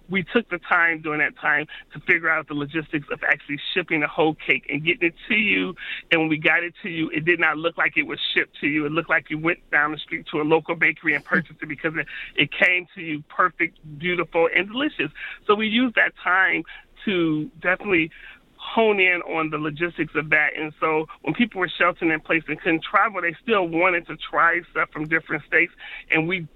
we 0.09 0.23
took 0.23 0.49
the 0.49 0.59
time 0.59 1.01
during 1.01 1.19
that 1.19 1.37
time 1.37 1.67
to 1.93 1.99
figure 2.01 2.29
out 2.29 2.47
the 2.47 2.53
logistics 2.53 3.07
of 3.11 3.23
actually 3.23 3.59
shipping 3.73 4.01
the 4.01 4.07
whole 4.07 4.35
cake 4.35 4.65
and 4.69 4.83
getting 4.83 5.09
it 5.09 5.15
to 5.27 5.35
you. 5.35 5.75
And 6.11 6.21
when 6.21 6.29
we 6.29 6.37
got 6.37 6.63
it 6.63 6.73
to 6.83 6.89
you, 6.89 7.09
it 7.09 7.25
did 7.25 7.39
not 7.39 7.57
look 7.57 7.77
like 7.77 7.97
it 7.97 8.03
was 8.07 8.19
shipped 8.33 8.59
to 8.61 8.67
you. 8.67 8.85
It 8.85 8.91
looked 8.91 9.09
like 9.09 9.29
you 9.29 9.37
went 9.37 9.59
down 9.71 9.91
the 9.91 9.97
street 9.97 10.27
to 10.31 10.41
a 10.41 10.43
local 10.43 10.75
bakery 10.75 11.15
and 11.15 11.23
purchased 11.23 11.61
it 11.61 11.67
because 11.67 11.93
it, 11.95 12.07
it 12.35 12.49
came 12.51 12.87
to 12.95 13.01
you 13.01 13.23
perfect, 13.29 13.77
beautiful, 13.97 14.49
and 14.55 14.67
delicious. 14.67 15.11
So 15.45 15.55
we 15.55 15.67
used 15.67 15.95
that 15.95 16.13
time 16.23 16.63
to 17.05 17.49
definitely 17.61 18.11
hone 18.55 18.99
in 18.99 19.21
on 19.21 19.49
the 19.49 19.57
logistics 19.57 20.13
of 20.15 20.29
that. 20.29 20.49
And 20.57 20.73
so 20.79 21.07
when 21.21 21.33
people 21.33 21.59
were 21.59 21.69
sheltering 21.69 22.11
in 22.11 22.19
place 22.19 22.43
and 22.47 22.59
couldn't 22.59 22.83
travel, 22.83 23.21
they 23.21 23.35
still 23.41 23.67
wanted 23.67 24.05
to 24.07 24.17
try 24.17 24.59
stuff 24.71 24.89
from 24.91 25.07
different 25.07 25.43
states. 25.45 25.71
And 26.11 26.27
we 26.27 26.47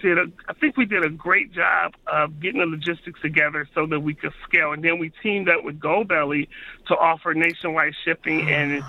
did 0.00 0.18
a, 0.18 0.26
I 0.48 0.52
think 0.54 0.76
we 0.76 0.84
did 0.84 1.04
a 1.04 1.10
great 1.10 1.52
job 1.52 1.94
of 2.06 2.40
getting 2.40 2.60
the 2.60 2.66
logistics 2.66 3.20
together 3.20 3.68
so 3.74 3.86
that 3.86 4.00
we 4.00 4.14
could 4.14 4.32
scale. 4.46 4.72
And 4.72 4.84
then 4.84 4.98
we 4.98 5.12
teamed 5.22 5.48
up 5.48 5.64
with 5.64 5.78
Goldbelly 5.80 6.48
to 6.88 6.96
offer 6.96 7.34
nationwide 7.34 7.94
shipping 8.04 8.42
ah. 8.42 8.48
and 8.48 8.84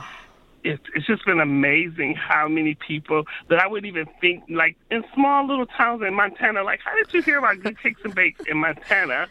it's 0.64 0.84
it's 0.94 1.08
just 1.08 1.26
been 1.26 1.40
amazing 1.40 2.14
how 2.16 2.48
many 2.48 2.76
people 2.76 3.26
that 3.50 3.60
I 3.60 3.68
wouldn't 3.68 3.88
even 3.88 4.08
think 4.20 4.44
like 4.50 4.76
in 4.90 5.04
small 5.14 5.48
little 5.48 5.66
towns 5.66 6.04
in 6.04 6.14
Montana, 6.14 6.64
like 6.64 6.82
how 6.84 6.96
did 6.96 7.14
you 7.14 7.22
hear 7.22 7.40
about 7.40 7.60
good 7.62 7.80
cakes 7.80 8.02
and 8.04 8.14
bakes 8.14 8.42
in 8.48 8.58
Montana? 8.58 9.28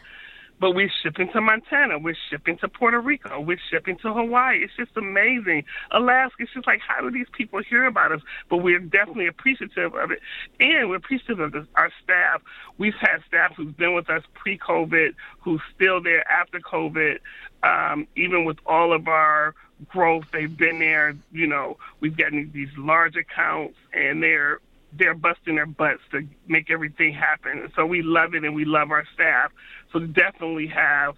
But 0.61 0.75
we're 0.75 0.91
shipping 1.01 1.27
to 1.33 1.41
Montana, 1.41 1.97
we're 1.97 2.15
shipping 2.29 2.55
to 2.59 2.67
Puerto 2.69 3.01
Rico, 3.01 3.41
we're 3.41 3.59
shipping 3.71 3.97
to 3.97 4.13
Hawaii. 4.13 4.59
It's 4.59 4.75
just 4.77 4.95
amazing. 4.95 5.63
Alaska, 5.89 6.35
it's 6.43 6.53
just 6.53 6.67
like, 6.67 6.81
how 6.87 7.01
do 7.01 7.09
these 7.09 7.25
people 7.35 7.63
hear 7.67 7.85
about 7.85 8.11
us? 8.11 8.21
But 8.47 8.57
we're 8.57 8.77
definitely 8.77 9.25
appreciative 9.25 9.95
of 9.95 10.11
it. 10.11 10.19
And 10.59 10.87
we're 10.87 10.97
appreciative 10.97 11.39
of 11.39 11.51
this, 11.51 11.65
our 11.73 11.89
staff. 12.03 12.43
We've 12.77 12.93
had 12.93 13.23
staff 13.27 13.53
who's 13.57 13.73
been 13.73 13.95
with 13.95 14.07
us 14.11 14.21
pre 14.35 14.59
COVID, 14.59 15.15
who's 15.39 15.61
still 15.73 15.99
there 15.99 16.31
after 16.31 16.59
COVID. 16.59 17.17
Um, 17.63 18.07
even 18.15 18.45
with 18.45 18.57
all 18.67 18.93
of 18.93 19.07
our 19.07 19.55
growth, 19.87 20.25
they've 20.31 20.55
been 20.55 20.77
there. 20.77 21.15
You 21.31 21.47
know, 21.47 21.77
we've 22.01 22.15
gotten 22.15 22.51
these 22.53 22.69
large 22.77 23.15
accounts, 23.15 23.77
and 23.93 24.21
they're 24.21 24.59
they're 24.93 25.13
busting 25.13 25.55
their 25.55 25.65
butts 25.65 26.01
to 26.11 26.27
make 26.47 26.69
everything 26.69 27.13
happen. 27.13 27.71
So 27.75 27.85
we 27.85 28.01
love 28.01 28.35
it 28.35 28.43
and 28.43 28.55
we 28.55 28.65
love 28.65 28.91
our 28.91 29.05
staff. 29.13 29.51
So 29.91 29.99
definitely 29.99 30.67
have 30.67 31.15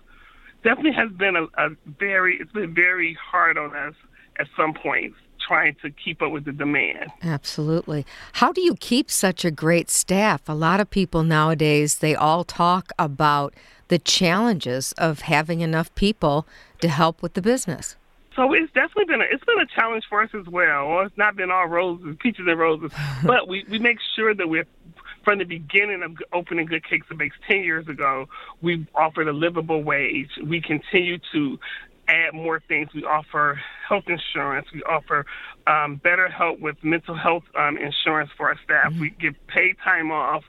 definitely 0.64 0.94
has 0.94 1.12
been 1.12 1.36
a, 1.36 1.44
a 1.58 1.70
very 2.00 2.38
it's 2.40 2.52
been 2.52 2.74
very 2.74 3.18
hard 3.32 3.58
on 3.58 3.76
us 3.76 3.96
at 4.40 4.48
some 4.58 4.74
points 4.74 5.18
trying 5.46 5.76
to 5.82 5.90
keep 5.92 6.22
up 6.22 6.32
with 6.32 6.46
the 6.46 6.54
demand. 6.54 7.12
Absolutely. 7.22 8.06
How 8.34 8.54
do 8.54 8.62
you 8.62 8.76
keep 8.76 9.12
such 9.12 9.44
a 9.44 9.52
great 9.52 9.90
staff? 9.90 10.48
A 10.48 10.54
lot 10.54 10.80
of 10.80 10.90
people 10.90 11.24
nowadays 11.24 11.98
they 11.98 12.16
all 12.16 12.44
talk 12.44 12.92
about 12.98 13.54
the 13.90 14.00
challenges 14.00 14.94
of 14.94 15.22
having 15.22 15.62
enough 15.62 15.94
people 15.96 16.48
to 16.82 16.88
help 16.88 17.22
with 17.22 17.34
the 17.34 17.42
business. 17.42 17.98
So 18.36 18.52
it's 18.54 18.72
definitely 18.74 19.06
been 19.06 19.22
a, 19.22 19.26
it's 19.30 19.44
been 19.44 19.60
a 19.60 19.68
challenge 19.68 20.06
for 20.10 20.24
us 20.24 20.30
as 20.34 20.48
well. 20.48 20.90
Well, 20.90 21.06
it's 21.06 21.18
not 21.18 21.36
been 21.36 21.52
all 21.52 21.68
roses, 21.68 22.16
peaches 22.20 22.46
and 22.48 22.58
roses, 22.58 22.92
but 23.24 23.48
we 23.48 23.64
we 23.70 23.78
make 23.80 24.00
sure 24.16 24.34
that 24.34 24.50
we're 24.50 24.66
from 25.24 25.40
the 25.40 25.46
beginning 25.46 26.04
of 26.04 26.18
opening 26.34 26.66
Good 26.66 26.88
Cakes 26.88 27.08
and 27.10 27.18
Bakes 27.18 27.36
10 27.48 27.64
years 27.64 27.88
ago, 27.88 28.28
we 28.62 28.86
offered 28.96 29.28
a 29.28 29.34
livable 29.34 29.84
wage. 29.84 30.30
We 30.46 30.62
continue 30.62 31.18
to 31.34 31.60
add 32.08 32.34
more 32.34 32.62
things. 32.68 32.90
We 32.94 33.04
offer 33.04 33.60
health 33.88 34.06
insurance. 34.08 34.68
We 34.74 34.84
offer 34.84 35.26
um, 35.68 35.96
better 35.96 36.30
help 36.30 36.60
with 36.60 36.76
mental 36.84 37.16
health 37.16 37.44
um, 37.58 37.78
insurance 37.78 38.30
for 38.36 38.50
our 38.50 38.58
staff. 38.64 38.92
Mm-hmm. 38.92 39.02
We 39.02 39.10
give 39.12 39.36
paid 39.48 39.78
time 39.84 40.12
off. 40.12 40.44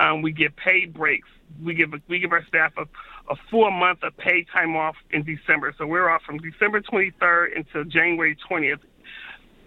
Um, 0.00 0.22
we 0.22 0.32
give 0.32 0.56
paid 0.56 0.94
breaks. 0.94 1.28
We 1.62 1.74
give 1.74 1.90
we 2.08 2.18
give 2.18 2.32
our 2.32 2.44
staff 2.46 2.72
a 2.78 2.86
a 3.30 3.36
full 3.50 3.70
month 3.70 4.02
of 4.02 4.16
paid 4.16 4.46
time 4.52 4.76
off 4.76 4.96
in 5.10 5.22
December. 5.22 5.74
So 5.78 5.86
we're 5.86 6.10
off 6.10 6.22
from 6.22 6.38
December 6.38 6.80
23rd 6.80 7.56
until 7.56 7.84
January 7.84 8.36
20th, 8.50 8.80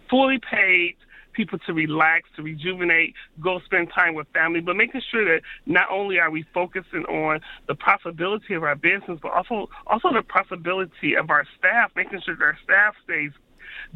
fully 0.09 0.39
paid 0.39 0.95
people 1.37 1.59
to 1.59 1.73
relax, 1.73 2.27
to 2.35 2.41
rejuvenate, 2.41 3.13
go 3.39 3.59
spend 3.63 3.89
time 3.93 4.15
with 4.15 4.27
family, 4.33 4.59
but 4.59 4.75
making 4.75 5.01
sure 5.11 5.23
that 5.23 5.43
not 5.67 5.87
only 5.91 6.19
are 6.19 6.31
we 6.31 6.43
focusing 6.53 7.05
on 7.05 7.39
the 7.67 7.75
profitability 7.75 8.57
of 8.57 8.63
our 8.63 8.75
business, 8.75 9.19
but 9.21 9.31
also 9.31 9.69
also 9.85 10.09
the 10.11 10.23
profitability 10.23 11.17
of 11.17 11.29
our 11.29 11.45
staff, 11.57 11.91
making 11.95 12.19
sure 12.25 12.35
that 12.35 12.43
our 12.43 12.57
staff 12.63 12.95
stays 13.05 13.31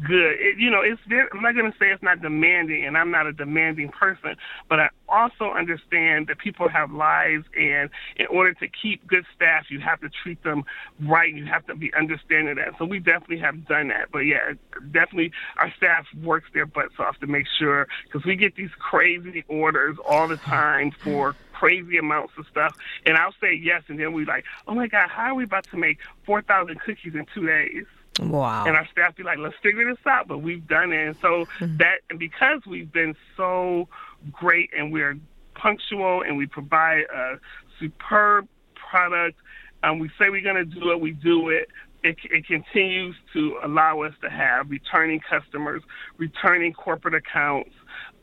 good. 0.06 0.36
It, 0.40 0.58
you 0.58 0.70
know, 0.70 0.80
it's 0.80 1.00
very, 1.08 1.28
I'm 1.32 1.42
not 1.42 1.54
going 1.54 1.70
to 1.70 1.78
say 1.78 1.86
it's 1.90 2.02
not 2.02 2.20
demanding, 2.20 2.84
and 2.84 2.96
I'm 2.96 3.10
not 3.10 3.26
a 3.26 3.32
demanding 3.32 3.88
person, 3.88 4.36
but 4.68 4.80
I 4.80 4.88
also 5.08 5.52
understand 5.52 6.26
that 6.28 6.38
people 6.38 6.68
have 6.68 6.92
lives, 6.92 7.44
and 7.58 7.90
in 8.16 8.26
order 8.26 8.54
to 8.54 8.68
keep 8.68 9.06
good 9.06 9.24
staff, 9.34 9.66
you 9.70 9.80
have 9.80 10.00
to 10.00 10.08
treat 10.08 10.42
them 10.42 10.64
right. 11.02 11.32
You 11.32 11.46
have 11.46 11.66
to 11.66 11.74
be 11.74 11.92
understanding 11.94 12.56
that. 12.56 12.78
So 12.78 12.84
we 12.84 12.98
definitely 12.98 13.38
have 13.38 13.66
done 13.66 13.88
that. 13.88 14.10
But 14.12 14.20
yeah, 14.20 14.52
definitely 14.90 15.32
our 15.58 15.72
staff 15.76 16.06
works 16.22 16.48
their 16.54 16.66
butts 16.66 16.94
off 16.98 17.18
to 17.20 17.26
make 17.26 17.46
sure 17.58 17.88
because 18.04 18.24
we 18.24 18.36
get 18.36 18.56
these 18.56 18.70
crazy 18.78 19.44
orders 19.48 19.96
all 20.06 20.28
the 20.28 20.36
time 20.36 20.90
for 20.90 21.36
crazy 21.52 21.96
amounts 21.96 22.32
of 22.38 22.46
stuff. 22.50 22.76
And 23.06 23.16
I'll 23.16 23.34
say 23.40 23.54
yes, 23.54 23.82
and 23.88 23.98
then 23.98 24.12
we 24.12 24.24
like, 24.24 24.44
oh 24.66 24.74
my 24.74 24.88
God, 24.88 25.08
how 25.10 25.26
are 25.26 25.34
we 25.34 25.44
about 25.44 25.64
to 25.70 25.76
make 25.76 25.98
4,000 26.24 26.80
cookies 26.80 27.14
in 27.14 27.26
two 27.34 27.46
days? 27.46 27.86
Wow. 28.20 28.64
And 28.66 28.76
our 28.76 28.86
staff 28.92 29.16
be 29.16 29.22
like, 29.22 29.38
let's 29.38 29.54
figure 29.62 29.88
this 29.88 30.04
out. 30.06 30.28
But 30.28 30.38
we've 30.38 30.66
done 30.66 30.92
it. 30.92 31.06
And 31.06 31.16
so 31.20 31.46
mm-hmm. 31.60 31.78
that, 31.78 32.00
and 32.10 32.18
because 32.18 32.60
we've 32.66 32.92
been 32.92 33.14
so 33.36 33.88
great 34.30 34.70
and 34.76 34.92
we're 34.92 35.18
punctual 35.54 36.22
and 36.22 36.36
we 36.36 36.46
provide 36.46 37.04
a 37.14 37.36
superb 37.80 38.48
product, 38.74 39.38
um, 39.82 39.98
we 39.98 40.08
say 40.18 40.28
we're 40.28 40.42
going 40.42 40.56
to 40.56 40.64
do 40.64 40.90
it, 40.90 41.00
we 41.00 41.12
do 41.12 41.48
it. 41.48 41.68
It, 42.04 42.16
it 42.24 42.46
continues 42.46 43.14
to 43.32 43.58
allow 43.62 44.02
us 44.02 44.12
to 44.22 44.30
have 44.30 44.70
returning 44.70 45.20
customers, 45.20 45.82
returning 46.18 46.72
corporate 46.72 47.14
accounts, 47.14 47.70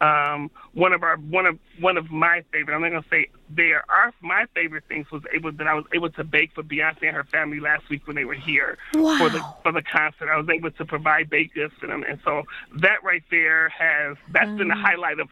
um, 0.02 0.50
one 0.74 0.94
of 0.94 1.04
our 1.04 1.18
one 1.18 1.46
of 1.46 1.60
one 1.80 1.98
of 1.98 2.10
my 2.10 2.44
favorite. 2.52 2.76
I'm 2.76 2.82
not 2.82 2.90
gonna 2.90 3.06
say 3.10 3.28
there 3.50 3.84
are 3.90 4.14
my 4.22 4.46
favorite 4.56 4.84
things 4.88 5.12
was 5.12 5.24
able 5.34 5.52
that 5.52 5.68
I 5.68 5.74
was 5.74 5.86
able 5.94 6.10
to 6.12 6.24
bake 6.24 6.52
for 6.54 6.64
Beyonce 6.64 7.04
and 7.04 7.16
her 7.16 7.26
family 7.26 7.60
last 7.60 7.90
week 7.90 8.08
when 8.08 8.16
they 8.16 8.26
were 8.26 8.34
here 8.34 8.78
wow. 8.94 9.18
for 9.18 9.30
the 9.30 9.44
for 9.64 9.72
the 9.72 9.82
concert. 9.82 10.30
I 10.30 10.38
was 10.38 10.48
able 10.50 10.72
to 10.72 10.86
provide 10.86 11.30
baked 11.30 11.56
goods 11.56 11.74
for 11.80 11.88
them, 11.88 12.04
and 12.08 12.20
so 12.24 12.44
that 12.78 13.04
right 13.04 13.24
there 13.30 13.70
has 13.70 14.18
that's 14.32 14.50
mm. 14.50 14.58
been 14.60 14.68
the 14.70 14.76
highlight 14.76 15.20
of 15.20 15.30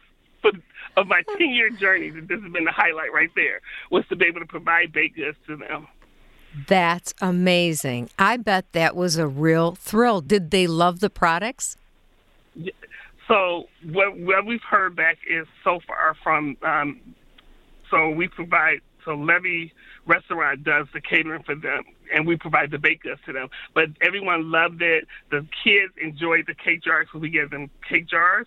of 0.96 1.06
my 1.06 1.22
10 1.38 1.50
year 1.50 1.70
journey. 1.70 2.10
That 2.10 2.28
This 2.28 2.42
has 2.42 2.52
been 2.52 2.64
the 2.64 2.72
highlight 2.72 3.12
right 3.12 3.30
there 3.34 3.60
was 3.90 4.06
to 4.08 4.16
be 4.16 4.26
able 4.26 4.40
to 4.40 4.46
provide 4.46 4.92
baked 4.92 5.16
goods 5.16 5.38
to 5.46 5.56
them. 5.56 5.86
That's 6.66 7.14
amazing. 7.20 8.10
I 8.18 8.36
bet 8.36 8.72
that 8.72 8.96
was 8.96 9.16
a 9.16 9.26
real 9.26 9.74
thrill. 9.74 10.20
Did 10.20 10.50
they 10.50 10.66
love 10.66 11.00
the 11.00 11.10
products? 11.10 11.76
So 13.28 13.68
what, 13.84 14.16
what 14.18 14.46
we've 14.46 14.62
heard 14.68 14.96
back 14.96 15.18
is 15.28 15.46
so 15.62 15.80
far 15.86 16.16
from, 16.22 16.56
um, 16.62 17.00
so 17.90 18.08
we 18.08 18.26
provide, 18.28 18.80
so 19.04 19.14
Levy 19.14 19.72
Restaurant 20.06 20.64
does 20.64 20.86
the 20.94 21.00
catering 21.00 21.42
for 21.42 21.54
them, 21.54 21.84
and 22.12 22.26
we 22.26 22.36
provide 22.36 22.70
the 22.70 22.78
baked 22.78 23.02
goods 23.02 23.20
to 23.26 23.32
them. 23.34 23.48
But 23.74 23.90
everyone 24.00 24.50
loved 24.50 24.80
it. 24.80 25.06
The 25.30 25.46
kids 25.62 25.92
enjoyed 26.02 26.46
the 26.46 26.54
cake 26.54 26.82
jars, 26.82 27.06
so 27.12 27.18
we 27.18 27.28
gave 27.28 27.50
them 27.50 27.70
cake 27.86 28.08
jars. 28.08 28.46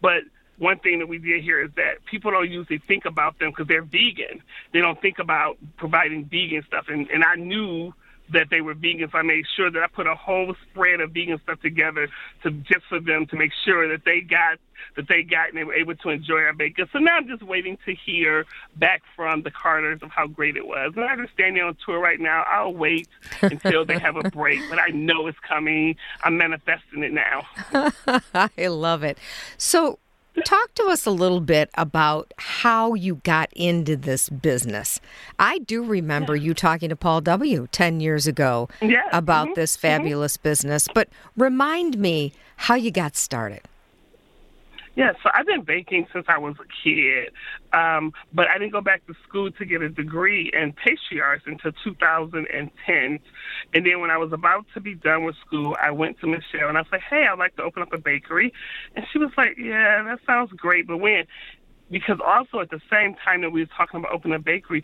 But 0.00 0.22
one 0.58 0.78
thing 0.78 0.98
that 1.00 1.08
we 1.08 1.18
did 1.18 1.42
here 1.42 1.62
is 1.62 1.70
that 1.76 2.04
people 2.10 2.30
don't 2.30 2.50
usually 2.50 2.80
think 2.88 3.04
about 3.04 3.38
them 3.38 3.50
because 3.50 3.66
they're 3.68 3.82
vegan. 3.82 4.42
They 4.72 4.80
don't 4.80 5.00
think 5.00 5.18
about 5.18 5.58
providing 5.76 6.24
vegan 6.24 6.64
stuff. 6.66 6.86
And, 6.88 7.08
and 7.10 7.22
I 7.22 7.34
knew 7.34 7.92
that 8.32 8.48
they 8.50 8.60
were 8.60 8.74
vegans. 8.74 9.14
I 9.14 9.22
made 9.22 9.44
sure 9.56 9.70
that 9.70 9.82
I 9.82 9.86
put 9.86 10.06
a 10.06 10.14
whole 10.14 10.54
spread 10.70 11.00
of 11.00 11.12
vegan 11.12 11.40
stuff 11.42 11.60
together 11.60 12.08
to 12.42 12.50
just 12.50 12.84
for 12.88 13.00
them 13.00 13.26
to 13.26 13.36
make 13.36 13.52
sure 13.64 13.88
that 13.88 14.04
they 14.04 14.20
got 14.20 14.58
that 14.96 15.08
they 15.08 15.22
got 15.22 15.48
and 15.48 15.56
they 15.56 15.64
were 15.64 15.74
able 15.74 15.94
to 15.94 16.08
enjoy 16.08 16.38
our 16.38 16.52
bacon. 16.52 16.88
So 16.92 16.98
now 16.98 17.16
I'm 17.16 17.28
just 17.28 17.42
waiting 17.42 17.78
to 17.86 17.94
hear 17.94 18.44
back 18.76 19.02
from 19.14 19.42
the 19.42 19.50
Carters 19.50 20.02
of 20.02 20.10
how 20.10 20.26
great 20.26 20.56
it 20.56 20.66
was. 20.66 20.92
And 20.96 21.04
I 21.04 21.12
understand 21.12 21.56
they're 21.56 21.64
on 21.64 21.76
tour 21.84 22.00
right 22.00 22.20
now. 22.20 22.44
I'll 22.48 22.74
wait 22.74 23.08
until 23.40 23.84
they 23.84 23.98
have 23.98 24.16
a 24.16 24.22
break, 24.30 24.60
but 24.68 24.78
I 24.78 24.88
know 24.88 25.26
it's 25.28 25.38
coming. 25.46 25.96
I'm 26.24 26.36
manifesting 26.36 27.02
it 27.02 27.12
now. 27.12 27.46
I 28.34 28.66
love 28.66 29.02
it. 29.02 29.18
So 29.56 29.98
Talk 30.46 30.74
to 30.74 30.84
us 30.84 31.04
a 31.04 31.10
little 31.10 31.40
bit 31.40 31.68
about 31.74 32.32
how 32.38 32.94
you 32.94 33.16
got 33.16 33.52
into 33.52 33.96
this 33.96 34.30
business. 34.30 34.98
I 35.38 35.58
do 35.58 35.84
remember 35.84 36.34
you 36.34 36.54
talking 36.54 36.88
to 36.88 36.96
Paul 36.96 37.20
W. 37.20 37.68
10 37.70 38.00
years 38.00 38.26
ago 38.26 38.68
about 39.12 39.48
mm-hmm. 39.48 39.54
this 39.54 39.76
mm-hmm. 39.76 39.80
fabulous 39.80 40.36
mm-hmm. 40.36 40.48
business, 40.48 40.88
but 40.94 41.08
remind 41.36 41.98
me 41.98 42.32
how 42.56 42.74
you 42.74 42.90
got 42.90 43.14
started. 43.14 43.60
Yeah, 44.94 45.12
so 45.22 45.30
I've 45.32 45.46
been 45.46 45.62
baking 45.62 46.06
since 46.12 46.26
I 46.28 46.36
was 46.36 46.54
a 46.60 46.66
kid, 46.84 47.30
um, 47.72 48.12
but 48.34 48.48
I 48.48 48.58
didn't 48.58 48.72
go 48.72 48.82
back 48.82 49.06
to 49.06 49.14
school 49.26 49.50
to 49.50 49.64
get 49.64 49.80
a 49.80 49.88
degree 49.88 50.50
in 50.52 50.74
pastry 50.74 51.18
arts 51.18 51.44
until 51.46 51.72
2010. 51.82 53.18
And 53.74 53.86
then 53.86 54.00
when 54.00 54.10
I 54.10 54.18
was 54.18 54.32
about 54.32 54.66
to 54.74 54.80
be 54.80 54.94
done 54.94 55.24
with 55.24 55.34
school, 55.46 55.76
I 55.82 55.90
went 55.92 56.20
to 56.20 56.26
Michelle 56.26 56.68
and 56.68 56.76
I 56.76 56.84
said, 56.90 57.00
"Hey, 57.08 57.26
I'd 57.26 57.38
like 57.38 57.56
to 57.56 57.62
open 57.62 57.82
up 57.82 57.92
a 57.94 57.98
bakery," 57.98 58.52
and 58.94 59.06
she 59.10 59.18
was 59.18 59.30
like, 59.38 59.56
"Yeah, 59.56 60.02
that 60.02 60.20
sounds 60.26 60.52
great, 60.52 60.86
but 60.86 60.98
when?" 60.98 61.26
Because 61.90 62.20
also 62.24 62.60
at 62.60 62.68
the 62.68 62.80
same 62.90 63.14
time 63.14 63.40
that 63.42 63.50
we 63.50 63.62
were 63.62 63.70
talking 63.74 64.00
about 64.00 64.12
opening 64.12 64.36
a 64.36 64.40
bakery, 64.40 64.82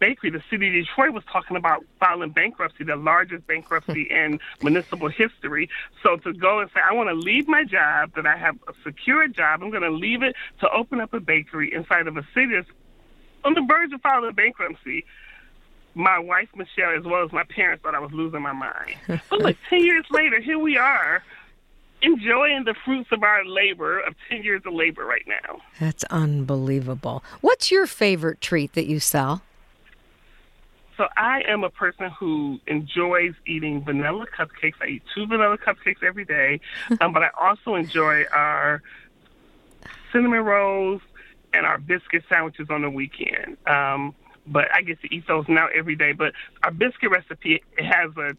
bakery, 0.00 0.30
the 0.30 0.42
city 0.50 0.66
of 0.66 0.86
Detroit 0.86 1.12
was 1.12 1.22
talking 1.30 1.56
about 1.56 1.84
filing 2.00 2.30
bankruptcy, 2.30 2.82
the 2.82 2.96
largest 2.96 3.46
bankruptcy 3.46 4.02
in 4.10 4.40
municipal 4.62 5.08
history. 5.08 5.68
So 6.02 6.16
to 6.16 6.32
go 6.32 6.58
and 6.58 6.70
say, 6.74 6.80
I 6.88 6.94
want 6.94 7.10
to 7.10 7.14
leave 7.14 7.46
my 7.46 7.64
job, 7.64 8.14
that 8.16 8.26
I 8.26 8.36
have 8.36 8.56
a 8.66 8.72
secure 8.82 9.28
job, 9.28 9.62
I'm 9.62 9.70
going 9.70 9.82
to 9.82 9.90
leave 9.90 10.22
it 10.22 10.34
to 10.60 10.70
open 10.72 11.00
up 11.00 11.14
a 11.14 11.20
bakery 11.20 11.72
inside 11.72 12.08
of 12.08 12.16
a 12.16 12.26
city 12.34 12.54
that's 12.54 12.68
on 13.44 13.54
the 13.54 13.62
verge 13.62 13.92
of 13.92 14.00
filing 14.00 14.34
bankruptcy. 14.34 15.04
My 15.94 16.18
wife, 16.18 16.48
Michelle, 16.56 16.96
as 16.96 17.04
well 17.04 17.24
as 17.24 17.32
my 17.32 17.44
parents, 17.44 17.82
thought 17.82 17.94
I 17.94 18.00
was 18.00 18.12
losing 18.12 18.42
my 18.42 18.52
mind. 18.52 18.96
but 19.30 19.40
look, 19.40 19.56
10 19.68 19.84
years 19.84 20.04
later, 20.10 20.40
here 20.40 20.58
we 20.58 20.76
are 20.76 21.22
enjoying 22.02 22.64
the 22.64 22.74
fruits 22.84 23.10
of 23.12 23.22
our 23.22 23.44
labor, 23.44 24.00
of 24.00 24.14
10 24.30 24.42
years 24.42 24.62
of 24.64 24.72
labor 24.72 25.04
right 25.04 25.26
now. 25.26 25.60
That's 25.78 26.04
unbelievable. 26.04 27.22
What's 27.40 27.70
your 27.70 27.86
favorite 27.86 28.40
treat 28.40 28.72
that 28.74 28.86
you 28.86 29.00
sell? 29.00 29.42
So 31.00 31.08
I 31.16 31.40
am 31.48 31.64
a 31.64 31.70
person 31.70 32.10
who 32.10 32.60
enjoys 32.66 33.32
eating 33.46 33.82
vanilla 33.82 34.26
cupcakes. 34.26 34.74
I 34.82 34.86
eat 34.86 35.02
two 35.14 35.26
vanilla 35.26 35.56
cupcakes 35.56 36.02
every 36.02 36.26
day, 36.26 36.60
um, 37.00 37.14
but 37.14 37.22
I 37.22 37.30
also 37.40 37.74
enjoy 37.74 38.24
our 38.30 38.82
cinnamon 40.12 40.40
rolls 40.40 41.00
and 41.54 41.64
our 41.64 41.78
biscuit 41.78 42.22
sandwiches 42.28 42.68
on 42.68 42.82
the 42.82 42.90
weekend. 42.90 43.56
Um, 43.66 44.14
but 44.46 44.66
I 44.74 44.82
get 44.82 45.00
to 45.00 45.14
eat 45.14 45.26
those 45.26 45.46
now 45.48 45.68
every 45.74 45.96
day. 45.96 46.12
But 46.12 46.34
our 46.62 46.70
biscuit 46.70 47.10
recipe 47.10 47.62
it 47.78 47.84
has 47.86 48.14
a 48.18 48.36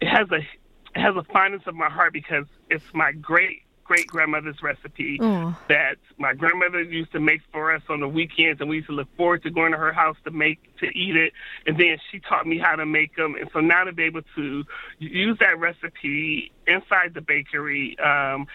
it 0.00 0.06
has 0.06 0.30
a 0.30 0.36
it 0.36 1.00
has 1.00 1.16
a 1.16 1.24
fondness 1.24 1.62
of 1.66 1.74
my 1.74 1.90
heart 1.90 2.12
because 2.12 2.46
it's 2.70 2.84
my 2.94 3.10
great 3.10 3.62
great 3.88 4.06
grandmother's 4.06 4.62
recipe 4.62 5.18
Aww. 5.18 5.56
that 5.68 5.96
my 6.18 6.34
grandmother 6.34 6.82
used 6.82 7.10
to 7.12 7.20
make 7.20 7.40
for 7.50 7.74
us 7.74 7.82
on 7.88 8.00
the 8.00 8.08
weekends, 8.08 8.60
and 8.60 8.68
we 8.68 8.76
used 8.76 8.88
to 8.88 8.94
look 8.94 9.08
forward 9.16 9.42
to 9.44 9.50
going 9.50 9.72
to 9.72 9.78
her 9.78 9.92
house 9.92 10.16
to 10.24 10.30
make 10.30 10.60
to 10.78 10.86
eat 10.86 11.16
it. 11.16 11.32
And 11.66 11.78
then 11.78 11.96
she 12.12 12.20
taught 12.20 12.46
me 12.46 12.58
how 12.58 12.76
to 12.76 12.84
make 12.84 13.16
them, 13.16 13.34
and 13.34 13.50
so 13.52 13.60
now 13.60 13.84
to 13.84 13.92
be 13.92 14.04
able 14.04 14.20
to 14.36 14.64
use 14.98 15.38
that 15.40 15.58
recipe 15.58 16.52
inside 16.66 17.14
the 17.14 17.22
bakery 17.22 17.98
um, 17.98 18.46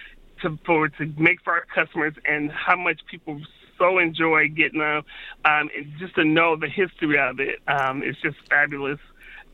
to 0.44 0.58
for 0.66 0.88
to 0.88 1.14
make 1.18 1.42
for 1.44 1.54
our 1.54 1.66
customers, 1.66 2.14
and 2.26 2.52
how 2.52 2.76
much 2.76 3.02
people 3.10 3.42
so 3.80 3.98
enjoy 3.98 4.48
getting 4.48 4.80
them, 4.80 5.04
um, 5.46 5.70
and 5.76 5.92
just 5.98 6.14
to 6.14 6.24
know 6.24 6.56
the 6.56 6.70
history 6.70 7.20
of 7.20 7.40
it, 7.40 7.60
um, 7.68 8.04
it's 8.04 8.22
just 8.22 8.38
fabulous 8.50 9.00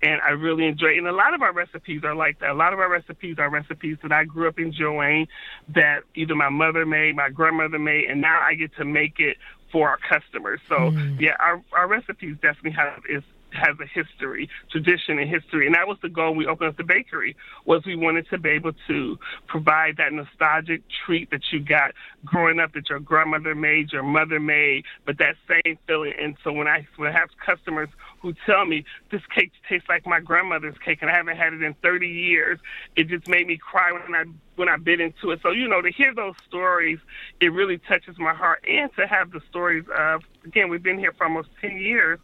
and 0.01 0.21
I 0.21 0.29
really 0.29 0.65
enjoy 0.65 0.87
it. 0.87 0.97
And 0.97 1.07
a 1.07 1.11
lot 1.11 1.33
of 1.33 1.41
our 1.41 1.53
recipes 1.53 2.03
are 2.03 2.15
like 2.15 2.39
that. 2.39 2.51
A 2.51 2.53
lot 2.53 2.73
of 2.73 2.79
our 2.79 2.89
recipes 2.89 3.37
are 3.39 3.49
recipes 3.49 3.97
that 4.01 4.11
I 4.11 4.23
grew 4.23 4.47
up 4.47 4.59
enjoying 4.59 5.27
that 5.69 6.03
either 6.15 6.35
my 6.35 6.49
mother 6.49 6.85
made, 6.85 7.15
my 7.15 7.29
grandmother 7.29 7.79
made, 7.79 8.05
and 8.05 8.21
now 8.21 8.39
I 8.41 8.55
get 8.55 8.75
to 8.77 8.85
make 8.85 9.19
it 9.19 9.37
for 9.71 9.89
our 9.89 9.97
customers. 9.97 10.59
So 10.67 10.75
mm. 10.75 11.19
yeah, 11.19 11.35
our 11.39 11.61
our 11.73 11.87
recipes 11.87 12.35
definitely 12.41 12.71
have 12.71 13.03
is 13.09 13.23
has 13.51 13.75
a 13.79 13.85
history, 13.85 14.49
tradition 14.71 15.19
and 15.19 15.29
history. 15.29 15.65
And 15.65 15.75
that 15.75 15.87
was 15.87 15.97
the 16.01 16.09
goal 16.09 16.35
we 16.35 16.45
opened 16.45 16.69
up 16.69 16.77
the 16.77 16.83
bakery, 16.83 17.35
was 17.65 17.83
we 17.85 17.95
wanted 17.95 18.29
to 18.29 18.37
be 18.37 18.49
able 18.49 18.73
to 18.87 19.17
provide 19.47 19.97
that 19.97 20.13
nostalgic 20.13 20.81
treat 21.05 21.31
that 21.31 21.41
you 21.51 21.59
got 21.59 21.93
growing 22.25 22.59
up 22.59 22.73
that 22.73 22.89
your 22.89 22.99
grandmother 22.99 23.55
made, 23.55 23.91
your 23.91 24.03
mother 24.03 24.39
made, 24.39 24.85
but 25.05 25.17
that 25.17 25.35
same 25.47 25.77
feeling. 25.87 26.13
And 26.19 26.35
so 26.43 26.51
when 26.51 26.67
I, 26.67 26.87
when 26.97 27.09
I 27.09 27.17
have 27.17 27.29
customers 27.43 27.89
who 28.21 28.33
tell 28.45 28.65
me 28.65 28.85
this 29.11 29.21
cake 29.33 29.51
tastes 29.67 29.87
like 29.89 30.05
my 30.05 30.19
grandmother's 30.19 30.77
cake 30.83 30.99
and 31.01 31.09
I 31.09 31.15
haven't 31.15 31.37
had 31.37 31.53
it 31.53 31.63
in 31.63 31.73
30 31.81 32.07
years, 32.07 32.59
it 32.95 33.07
just 33.07 33.27
made 33.27 33.47
me 33.47 33.57
cry 33.57 33.91
when 33.91 34.15
I 34.15 34.25
when 34.59 34.67
I 34.67 34.75
bit 34.75 34.99
into 34.99 35.31
it. 35.31 35.39
So, 35.41 35.51
you 35.51 35.69
know, 35.69 35.81
to 35.81 35.89
hear 35.89 36.13
those 36.13 36.35
stories, 36.47 36.99
it 37.39 37.53
really 37.53 37.77
touches 37.77 38.19
my 38.19 38.33
heart. 38.33 38.63
And 38.67 38.93
to 38.97 39.07
have 39.07 39.31
the 39.31 39.39
stories 39.49 39.85
of, 39.97 40.21
again, 40.43 40.69
we've 40.69 40.83
been 40.83 40.99
here 40.99 41.13
for 41.13 41.23
almost 41.23 41.47
10 41.61 41.77
years 41.77 42.19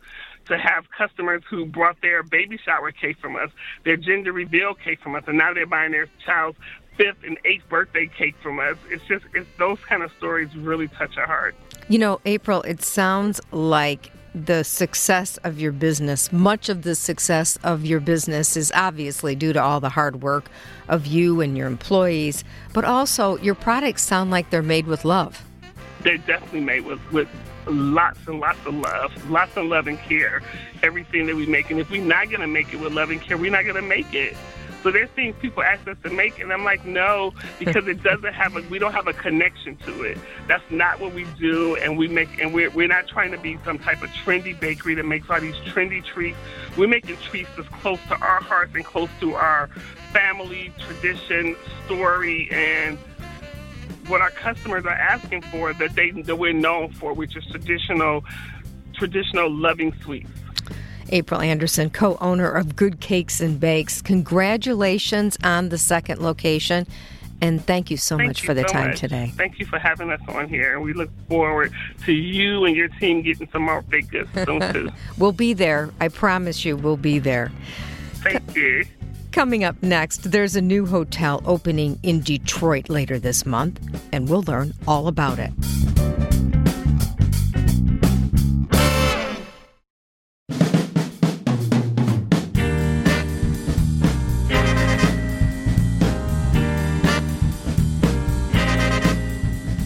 to 0.48 0.58
have 0.58 0.86
customers 0.92 1.44
who 1.50 1.66
brought 1.66 2.02
their 2.02 2.24
baby 2.24 2.58
shower 2.58 2.92
cake 2.92 3.18
from 3.20 3.36
us, 3.36 3.50
their 3.84 3.98
gender 3.98 4.32
reveal 4.32 4.74
cake 4.74 5.02
from 5.02 5.16
us, 5.16 5.24
and 5.28 5.38
now 5.38 5.54
they're 5.54 5.66
buying 5.66 5.92
their 5.92 6.08
child's 6.26 6.58
fifth 6.98 7.24
and 7.26 7.38
eighth 7.46 7.68
birthday 7.70 8.08
cake 8.08 8.36
from 8.42 8.60
us. 8.60 8.78
It's 8.90 9.04
just 9.06 9.26
it's 9.34 9.50
those 9.58 9.80
kind 9.82 10.04
of 10.04 10.12
stories 10.18 10.56
really 10.56 10.88
touch 10.88 11.18
our 11.18 11.28
heart. 11.28 11.56
You 11.90 12.00
know, 12.00 12.20
April, 12.26 12.62
it 12.64 12.84
sounds 12.84 13.42
like 13.52 14.12
the 14.36 14.64
success 14.64 15.38
of 15.38 15.60
your 15.60 15.72
business, 15.72 16.32
much 16.34 16.68
of 16.68 16.82
the 16.82 16.94
success 16.94 17.58
of 17.64 17.86
your 17.86 18.02
business 18.02 18.58
is 18.58 18.72
obviously 18.76 19.34
due 19.34 19.54
to 19.54 19.62
all 19.62 19.80
the 19.80 19.90
hard 19.90 20.22
work 20.22 20.50
of 20.90 21.06
you 21.06 21.40
and 21.40 21.58
your 21.58 21.68
employees, 21.68 22.44
but 22.74 22.84
also 22.84 23.38
your 23.38 23.56
products 23.56 24.04
sound 24.04 24.32
like 24.32 24.50
they're 24.50 24.62
made 24.62 24.88
with 24.88 25.06
love. 25.06 25.46
They're 26.02 26.18
definitely 26.18 26.60
made 26.60 26.86
with, 26.86 27.00
with 27.14 27.30
lots 27.68 28.20
and 28.28 28.40
lots 28.40 28.60
of 28.66 28.76
love, 28.76 29.30
lots 29.30 29.58
of 29.58 29.66
love 29.66 29.88
and 29.88 30.00
care. 30.00 30.42
Everything 30.84 31.26
that 31.28 31.36
we 31.36 31.46
make, 31.46 31.70
and 31.72 31.80
if 31.80 31.90
we're 31.90 32.04
not 32.04 32.30
gonna 32.30 32.48
make 32.48 32.74
it 32.74 32.80
with 32.80 32.94
love 32.94 33.10
and 33.10 33.22
care, 33.22 33.38
we're 33.38 33.52
not 33.52 33.66
gonna 33.66 33.82
make 33.82 34.14
it. 34.14 34.36
So 34.86 34.92
there's 34.92 35.10
things 35.10 35.36
people 35.42 35.64
ask 35.64 35.88
us 35.88 35.98
to 36.04 36.12
make, 36.12 36.40
and 36.40 36.54
I'm 36.54 36.64
like, 36.64 36.86
no, 36.86 37.34
because 37.60 37.88
it 37.88 38.04
doesn't 38.04 38.34
have 38.34 38.56
a, 38.56 38.62
we 38.70 38.78
don't 38.78 38.94
have 38.94 39.08
a 39.08 39.14
connection 39.14 39.78
to 39.78 40.04
it. 40.04 40.16
That's 40.48 40.64
not 40.70 41.00
what 41.00 41.12
we 41.14 41.26
do, 41.40 41.76
and 41.78 41.98
we 41.98 42.08
make, 42.08 42.40
and 42.40 42.54
we're 42.54 42.70
we're 42.70 42.88
not 42.88 43.08
trying 43.08 43.32
to 43.32 43.40
be 43.40 43.58
some 43.66 43.80
type 43.80 44.04
of 44.04 44.10
trendy 44.12 44.58
bakery 44.60 44.94
that 44.94 45.06
makes 45.06 45.28
all 45.28 45.42
these 45.42 45.56
trendy 45.56 46.06
treats. 46.06 46.38
We're 46.78 46.88
making 46.88 47.18
treats 47.18 47.50
that's 47.58 47.68
close 47.70 48.00
to 48.10 48.16
our 48.16 48.42
hearts 48.42 48.76
and 48.76 48.86
close 48.86 49.10
to 49.22 49.34
our 49.34 49.70
family, 50.14 50.72
tradition, 50.78 51.56
story, 51.86 52.48
and 52.52 53.00
what 54.08 54.22
our 54.22 54.32
customers 54.32 54.86
are 54.86 54.92
asking 54.92 55.42
for 55.44 55.74
that 55.74 55.96
they 55.96 56.12
that 56.12 56.38
we're 56.38 56.54
known 56.54 56.92
for, 56.94 57.14
which 57.14 57.36
is 57.36 57.46
traditional 57.48 58.24
traditional 58.94 59.52
loving 59.52 59.94
sweets. 60.02 60.30
April 61.10 61.40
Anderson, 61.42 61.90
co 61.90 62.18
owner 62.20 62.50
of 62.50 62.76
Good 62.76 63.00
Cakes 63.00 63.42
and 63.42 63.60
Bakes. 63.60 64.02
Congratulations 64.02 65.38
on 65.44 65.70
the 65.70 65.78
second 65.78 66.22
location. 66.22 66.88
And 67.42 67.64
thank 67.64 67.92
you 67.92 67.98
so 67.98 68.18
thank 68.18 68.30
much 68.30 68.42
you 68.42 68.48
for 68.48 68.54
the 68.54 68.62
so 68.62 68.74
time 68.74 68.88
much. 68.90 69.00
today. 69.00 69.32
Thank 69.36 69.60
you 69.60 69.66
for 69.66 69.78
having 69.78 70.10
us 70.10 70.22
on 70.30 70.48
here. 70.48 70.80
We 70.80 70.94
look 70.94 71.10
forward 71.28 71.74
to 72.06 72.14
you 72.14 72.64
and 72.66 72.76
your 72.76 72.88
team 72.88 73.22
getting 73.22 73.50
some 73.52 73.64
more 73.64 73.82
big 73.82 74.10
goods 74.10 74.30
soon, 74.46 74.62
too. 74.74 74.90
we'll 75.18 75.34
be 75.34 75.54
there. 75.54 75.92
I 76.00 76.08
promise 76.08 76.64
you, 76.64 76.78
we'll 76.78 76.98
be 76.98 77.20
there. 77.20 77.52
Thank 78.24 78.56
you. 78.56 78.86
Coming 79.36 79.66
up 79.66 79.84
next, 79.84 80.32
there's 80.32 80.56
a 80.56 80.62
new 80.62 80.86
hotel 80.86 81.42
opening 81.46 82.00
in 82.04 82.22
Detroit 82.22 82.88
later 82.88 83.20
this 83.20 83.46
month, 83.46 83.82
and 84.14 84.30
we'll 84.30 84.44
learn 84.44 84.72
all 84.88 85.10
about 85.10 85.40
it. 85.40 85.52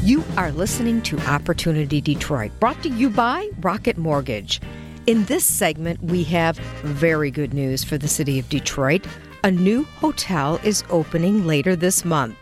You 0.04 0.24
are 0.38 0.52
listening 0.52 1.02
to 1.02 1.18
Opportunity 1.22 2.02
Detroit, 2.02 2.52
brought 2.60 2.84
to 2.84 2.90
you 2.90 3.10
by 3.10 3.50
Rocket 3.62 3.98
Mortgage. 3.98 4.62
In 5.08 5.26
this 5.26 5.44
segment, 5.44 6.04
we 6.04 6.24
have 6.26 6.60
very 6.84 7.32
good 7.32 7.56
news 7.56 7.84
for 7.84 7.98
the 7.98 8.08
city 8.08 8.38
of 8.38 8.48
Detroit. 8.48 9.08
A 9.42 9.52
new 9.52 9.86
hotel 9.86 10.60
is 10.66 10.84
opening 10.90 11.48
later 11.48 11.74
this 11.74 12.04
month. 12.04 12.36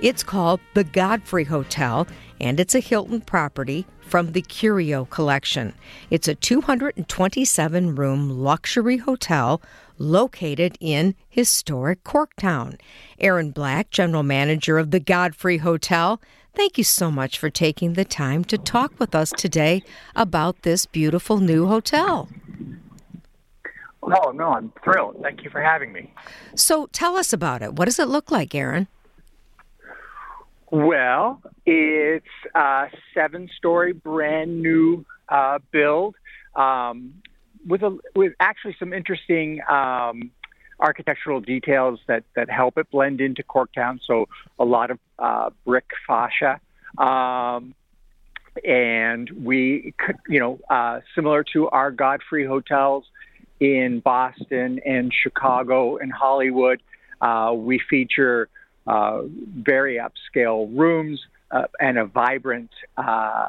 It's 0.00 0.22
called 0.22 0.60
the 0.74 0.84
Godfrey 0.84 1.42
Hotel, 1.42 2.06
and 2.40 2.60
it's 2.60 2.76
a 2.76 2.80
Hilton 2.80 3.22
property 3.22 3.86
from 4.00 4.30
the 4.30 4.42
Curio 4.42 5.04
Collection. 5.06 5.74
It's 6.10 6.28
a 6.28 6.34
227 6.36 7.96
room 7.96 8.30
luxury 8.30 8.98
hotel 8.98 9.62
located 9.98 10.78
in 10.78 11.16
historic 11.28 12.04
Corktown. 12.04 12.78
Aaron 13.18 13.50
Black, 13.50 13.90
general 13.90 14.22
manager 14.22 14.78
of 14.78 14.92
the 14.92 15.00
Godfrey 15.00 15.58
Hotel, 15.58 16.20
thank 16.54 16.78
you 16.78 16.84
so 16.84 17.10
much 17.10 17.36
for 17.36 17.50
taking 17.50 17.94
the 17.94 18.04
time 18.04 18.44
to 18.44 18.58
talk 18.58 18.92
with 19.00 19.16
us 19.16 19.30
today 19.30 19.82
about 20.14 20.62
this 20.62 20.86
beautiful 20.86 21.38
new 21.38 21.66
hotel. 21.66 22.28
Oh, 24.04 24.30
no, 24.32 24.52
I'm 24.52 24.72
thrilled. 24.82 25.18
Thank 25.22 25.44
you 25.44 25.50
for 25.50 25.62
having 25.62 25.92
me. 25.92 26.12
So 26.54 26.86
tell 26.92 27.16
us 27.16 27.32
about 27.32 27.62
it. 27.62 27.74
What 27.74 27.86
does 27.86 27.98
it 27.98 28.08
look 28.08 28.30
like, 28.30 28.54
Aaron? 28.54 28.86
Well, 30.70 31.40
it's 31.64 32.26
a 32.54 32.88
seven 33.14 33.48
story 33.56 33.92
brand 33.92 34.60
new 34.60 35.04
uh, 35.28 35.58
build 35.70 36.16
um, 36.54 37.14
with, 37.66 37.82
a, 37.82 37.96
with 38.14 38.32
actually 38.40 38.76
some 38.78 38.92
interesting 38.92 39.60
um, 39.68 40.30
architectural 40.80 41.40
details 41.40 42.00
that, 42.08 42.24
that 42.34 42.50
help 42.50 42.76
it 42.76 42.90
blend 42.90 43.20
into 43.20 43.42
Corktown. 43.42 44.00
So 44.04 44.26
a 44.58 44.64
lot 44.64 44.90
of 44.90 44.98
uh, 45.18 45.50
brick 45.64 45.90
fascia. 46.06 46.60
Um, 46.98 47.74
and 48.64 49.30
we, 49.30 49.94
you 50.28 50.38
know, 50.38 50.60
uh, 50.70 51.00
similar 51.14 51.44
to 51.52 51.68
our 51.70 51.90
Godfrey 51.90 52.46
hotels, 52.46 53.04
in 53.60 54.00
Boston 54.00 54.80
and 54.84 55.12
Chicago 55.12 55.96
and 55.96 56.12
Hollywood. 56.12 56.82
Uh, 57.20 57.52
we 57.56 57.80
feature 57.88 58.48
uh, 58.86 59.22
very 59.56 59.98
upscale 59.98 60.68
rooms 60.76 61.20
uh, 61.50 61.64
and 61.80 61.98
a 61.98 62.04
vibrant 62.04 62.70
uh, 62.96 63.46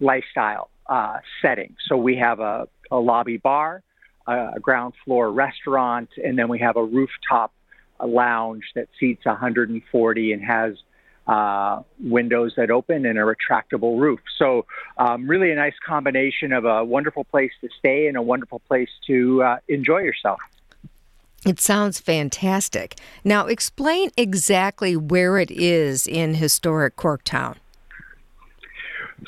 lifestyle 0.00 0.70
uh, 0.88 1.18
setting. 1.40 1.76
So 1.88 1.96
we 1.96 2.16
have 2.16 2.40
a, 2.40 2.68
a 2.90 2.98
lobby 2.98 3.36
bar, 3.36 3.82
a 4.26 4.60
ground 4.60 4.94
floor 5.04 5.32
restaurant, 5.32 6.10
and 6.22 6.38
then 6.38 6.48
we 6.48 6.58
have 6.58 6.76
a 6.76 6.84
rooftop 6.84 7.52
lounge 8.04 8.64
that 8.74 8.88
seats 8.98 9.24
140 9.24 10.32
and 10.32 10.44
has 10.44 10.74
uh, 11.30 11.82
windows 12.02 12.54
that 12.56 12.72
open 12.72 13.06
and 13.06 13.16
a 13.16 13.22
retractable 13.22 14.00
roof. 14.00 14.18
So, 14.36 14.66
um, 14.98 15.28
really 15.28 15.52
a 15.52 15.54
nice 15.54 15.74
combination 15.86 16.52
of 16.52 16.64
a 16.64 16.84
wonderful 16.84 17.22
place 17.22 17.52
to 17.60 17.68
stay 17.78 18.08
and 18.08 18.16
a 18.16 18.22
wonderful 18.22 18.58
place 18.66 18.88
to 19.06 19.42
uh, 19.44 19.56
enjoy 19.68 19.98
yourself. 19.98 20.40
It 21.46 21.60
sounds 21.60 22.00
fantastic. 22.00 22.96
Now, 23.22 23.46
explain 23.46 24.10
exactly 24.16 24.96
where 24.96 25.38
it 25.38 25.52
is 25.52 26.08
in 26.08 26.34
historic 26.34 26.96
Corktown. 26.96 27.56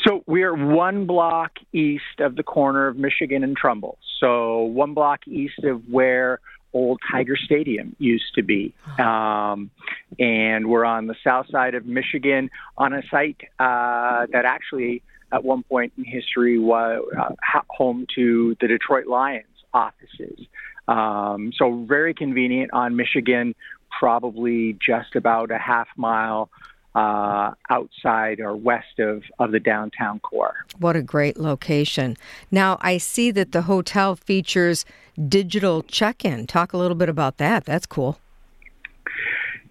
So 0.04 0.24
we 0.26 0.42
are 0.42 0.54
one 0.54 1.06
block 1.06 1.52
east 1.72 2.18
of 2.18 2.34
the 2.34 2.42
corner 2.42 2.88
of 2.88 2.96
Michigan 2.96 3.44
and 3.44 3.56
Trumbull. 3.56 3.98
So 4.18 4.62
one 4.62 4.94
block 4.94 5.20
east 5.28 5.62
of 5.62 5.88
where 5.88 6.40
old 6.72 7.00
Tiger 7.10 7.36
Stadium 7.36 7.94
used 7.98 8.34
to 8.34 8.42
be. 8.42 8.74
Um, 8.98 9.70
and 10.18 10.68
we're 10.68 10.84
on 10.84 11.06
the 11.06 11.16
south 11.24 11.46
side 11.50 11.74
of 11.74 11.86
Michigan 11.86 12.50
on 12.76 12.92
a 12.92 13.02
site 13.10 13.40
uh, 13.58 14.26
that 14.32 14.44
actually 14.44 15.02
at 15.32 15.44
one 15.44 15.62
point 15.62 15.92
in 15.96 16.04
history 16.04 16.58
was 16.58 17.02
uh, 17.18 17.60
home 17.68 18.06
to 18.14 18.56
the 18.60 18.68
Detroit 18.68 19.06
Lions 19.06 19.46
offices. 19.72 20.46
Um, 20.88 21.52
so 21.56 21.84
very 21.88 22.12
convenient 22.12 22.72
on 22.72 22.96
Michigan, 22.96 23.54
probably 23.98 24.76
just 24.84 25.16
about 25.16 25.50
a 25.50 25.58
half 25.58 25.88
mile 25.96 26.50
uh, 26.94 27.52
outside 27.70 28.40
or 28.40 28.54
west 28.56 28.98
of, 28.98 29.22
of 29.38 29.52
the 29.52 29.60
downtown 29.60 30.20
core. 30.20 30.54
What 30.78 30.96
a 30.96 31.02
great 31.02 31.38
location. 31.38 32.16
Now, 32.50 32.78
I 32.80 32.98
see 32.98 33.30
that 33.30 33.52
the 33.52 33.62
hotel 33.62 34.16
features 34.16 34.84
digital 35.28 35.82
check 35.82 36.24
in. 36.24 36.46
Talk 36.46 36.72
a 36.72 36.76
little 36.76 36.96
bit 36.96 37.08
about 37.08 37.38
that. 37.38 37.64
That's 37.64 37.86
cool. 37.86 38.18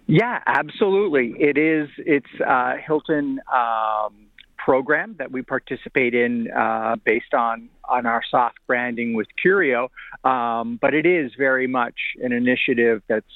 Yeah, 0.06 0.40
absolutely. 0.46 1.34
It 1.38 1.56
is. 1.56 1.88
It's 1.98 2.26
uh, 2.44 2.74
Hilton 2.84 3.40
um, 3.52 4.26
program 4.58 5.14
that 5.18 5.30
we 5.30 5.42
participate 5.42 6.14
in 6.14 6.50
uh, 6.50 6.96
based 7.04 7.34
on 7.34 7.68
on 7.88 8.06
our 8.06 8.22
soft 8.30 8.58
branding 8.66 9.14
with 9.14 9.26
Curio, 9.40 9.90
um, 10.24 10.78
but 10.80 10.94
it 10.94 11.04
is 11.04 11.32
very 11.36 11.66
much 11.66 11.94
an 12.22 12.32
initiative 12.32 13.02
that's 13.08 13.26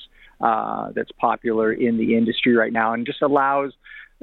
uh, 0.40 0.90
that's 0.94 1.12
popular 1.12 1.72
in 1.72 1.96
the 1.99 2.16
industry 2.16 2.55
right 2.55 2.72
now, 2.72 2.92
and 2.92 3.07
just 3.07 3.22
allows 3.22 3.72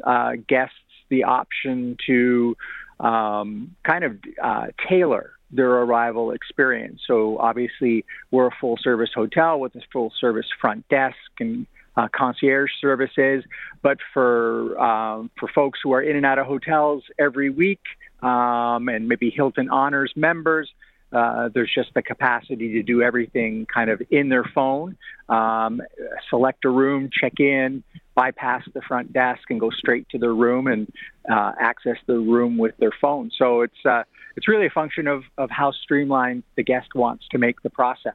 uh, 0.03 0.33
guests 0.47 0.75
the 1.09 1.23
option 1.23 1.97
to 2.07 2.55
um, 2.99 3.75
kind 3.83 4.03
of 4.03 4.17
uh, 4.41 4.67
tailor 4.87 5.31
their 5.51 5.69
arrival 5.69 6.31
experience. 6.31 7.01
So 7.05 7.37
obviously, 7.37 8.05
we're 8.31 8.47
a 8.47 8.55
full 8.59 8.77
service 8.81 9.11
hotel 9.13 9.59
with 9.59 9.75
a 9.75 9.81
full 9.91 10.11
service 10.19 10.47
front 10.59 10.87
desk 10.89 11.15
and 11.39 11.67
uh, 11.95 12.07
concierge 12.15 12.71
services. 12.81 13.43
But 13.81 13.97
for 14.13 14.79
um, 14.79 15.29
for 15.39 15.47
folks 15.53 15.79
who 15.83 15.93
are 15.93 16.01
in 16.01 16.15
and 16.15 16.25
out 16.25 16.39
of 16.39 16.47
hotels 16.47 17.03
every 17.19 17.49
week, 17.49 17.81
um, 18.21 18.89
and 18.89 19.07
maybe 19.07 19.29
Hilton 19.29 19.69
Honors 19.69 20.11
members, 20.15 20.69
uh, 21.13 21.49
there's 21.53 21.71
just 21.73 21.93
the 21.93 22.01
capacity 22.01 22.73
to 22.73 22.83
do 22.83 23.01
everything 23.01 23.65
kind 23.71 23.89
of 23.89 24.01
in 24.09 24.29
their 24.29 24.43
phone. 24.43 24.97
Um, 25.29 25.81
select 26.29 26.65
a 26.65 26.69
room, 26.69 27.09
check 27.11 27.39
in, 27.39 27.83
bypass 28.15 28.63
the 28.73 28.81
front 28.81 29.13
desk, 29.13 29.43
and 29.49 29.59
go 29.59 29.69
straight 29.69 30.07
to 30.09 30.17
their 30.17 30.33
room 30.33 30.67
and 30.67 30.91
uh, 31.31 31.53
access 31.59 31.97
the 32.07 32.19
room 32.19 32.57
with 32.57 32.75
their 32.77 32.91
phone. 32.99 33.31
So 33.37 33.61
it's 33.61 33.85
uh, 33.85 34.03
it's 34.35 34.47
really 34.47 34.65
a 34.65 34.71
function 34.71 35.07
of 35.07 35.23
of 35.37 35.49
how 35.49 35.71
streamlined 35.71 36.43
the 36.55 36.63
guest 36.63 36.95
wants 36.95 37.25
to 37.31 37.37
make 37.37 37.61
the 37.61 37.69
process. 37.69 38.13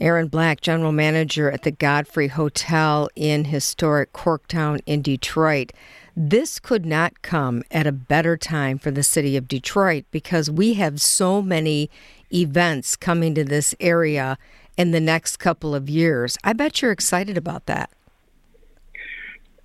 Aaron 0.00 0.28
Black, 0.28 0.60
general 0.60 0.92
manager 0.92 1.50
at 1.50 1.62
the 1.62 1.70
Godfrey 1.70 2.28
Hotel 2.28 3.08
in 3.16 3.46
historic 3.46 4.12
Corktown 4.12 4.80
in 4.86 5.02
Detroit. 5.02 5.72
This 6.16 6.58
could 6.58 6.84
not 6.84 7.22
come 7.22 7.62
at 7.70 7.86
a 7.86 7.92
better 7.92 8.36
time 8.36 8.78
for 8.78 8.90
the 8.90 9.02
city 9.02 9.36
of 9.36 9.48
Detroit 9.48 10.04
because 10.10 10.50
we 10.50 10.74
have 10.74 11.00
so 11.00 11.40
many 11.40 11.90
events 12.32 12.96
coming 12.96 13.34
to 13.34 13.44
this 13.44 13.74
area 13.80 14.38
in 14.76 14.90
the 14.90 15.00
next 15.00 15.36
couple 15.38 15.74
of 15.74 15.88
years. 15.88 16.36
I 16.42 16.52
bet 16.52 16.82
you're 16.82 16.92
excited 16.92 17.36
about 17.36 17.66
that. 17.66 17.90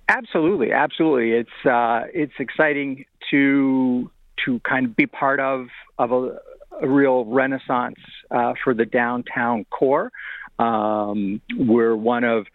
Absolutely, 0.08 0.72
absolutely. 0.72 1.32
It's 1.32 1.66
uh, 1.66 2.02
it's 2.14 2.34
exciting 2.38 3.06
to 3.30 4.10
to 4.44 4.60
kind 4.60 4.86
of 4.86 4.94
be 4.94 5.06
part 5.06 5.40
of 5.40 5.66
of 5.98 6.12
a, 6.12 6.38
a 6.80 6.88
real 6.88 7.24
renaissance 7.24 7.98
uh, 8.30 8.52
for 8.62 8.72
the 8.72 8.84
downtown 8.84 9.64
core. 9.70 10.12
Um, 10.58 11.40
we're 11.58 11.96
one 11.96 12.24
of 12.24 12.46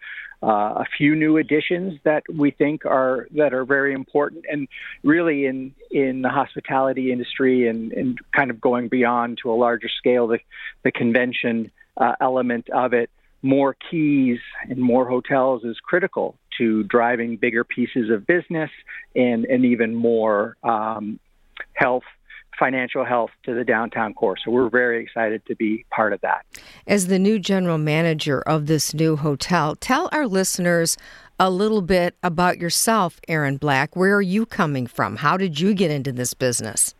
uh, 0.42 0.74
a 0.76 0.84
few 0.96 1.14
new 1.14 1.36
additions 1.36 1.98
that 2.04 2.24
we 2.32 2.50
think 2.50 2.84
are 2.84 3.28
that 3.36 3.54
are 3.54 3.64
very 3.64 3.92
important, 3.92 4.44
and 4.50 4.68
really 5.02 5.46
in 5.46 5.74
in 5.90 6.22
the 6.22 6.28
hospitality 6.28 7.12
industry 7.12 7.68
and, 7.68 7.92
and 7.92 8.18
kind 8.34 8.50
of 8.50 8.60
going 8.60 8.88
beyond 8.88 9.38
to 9.42 9.52
a 9.52 9.54
larger 9.54 9.88
scale, 9.88 10.26
the 10.26 10.38
the 10.82 10.90
convention 10.92 11.70
uh, 11.96 12.14
element 12.20 12.68
of 12.70 12.92
it. 12.92 13.10
More 13.44 13.74
keys 13.90 14.38
and 14.68 14.78
more 14.78 15.08
hotels 15.08 15.64
is 15.64 15.76
critical 15.82 16.38
to 16.58 16.84
driving 16.84 17.36
bigger 17.36 17.64
pieces 17.64 18.10
of 18.10 18.26
business 18.26 18.70
and 19.16 19.44
and 19.44 19.64
even 19.64 19.94
more 19.94 20.56
um, 20.62 21.18
health 21.74 22.04
financial 22.62 23.04
health 23.04 23.30
to 23.42 23.54
the 23.54 23.64
downtown 23.64 24.14
core. 24.14 24.36
So 24.36 24.52
we're 24.52 24.70
very 24.70 25.02
excited 25.02 25.44
to 25.46 25.56
be 25.56 25.84
part 25.90 26.12
of 26.12 26.20
that. 26.20 26.46
As 26.86 27.08
the 27.08 27.18
new 27.18 27.40
general 27.40 27.76
manager 27.76 28.40
of 28.42 28.66
this 28.66 28.94
new 28.94 29.16
hotel, 29.16 29.74
tell 29.74 30.08
our 30.12 30.28
listeners 30.28 30.96
a 31.40 31.50
little 31.50 31.82
bit 31.82 32.14
about 32.22 32.58
yourself, 32.58 33.20
Aaron 33.26 33.56
Black. 33.56 33.96
Where 33.96 34.14
are 34.14 34.22
you 34.22 34.46
coming 34.46 34.86
from? 34.86 35.16
How 35.16 35.36
did 35.36 35.58
you 35.58 35.74
get 35.74 35.90
into 35.90 36.12
this 36.12 36.34
business? 36.34 36.94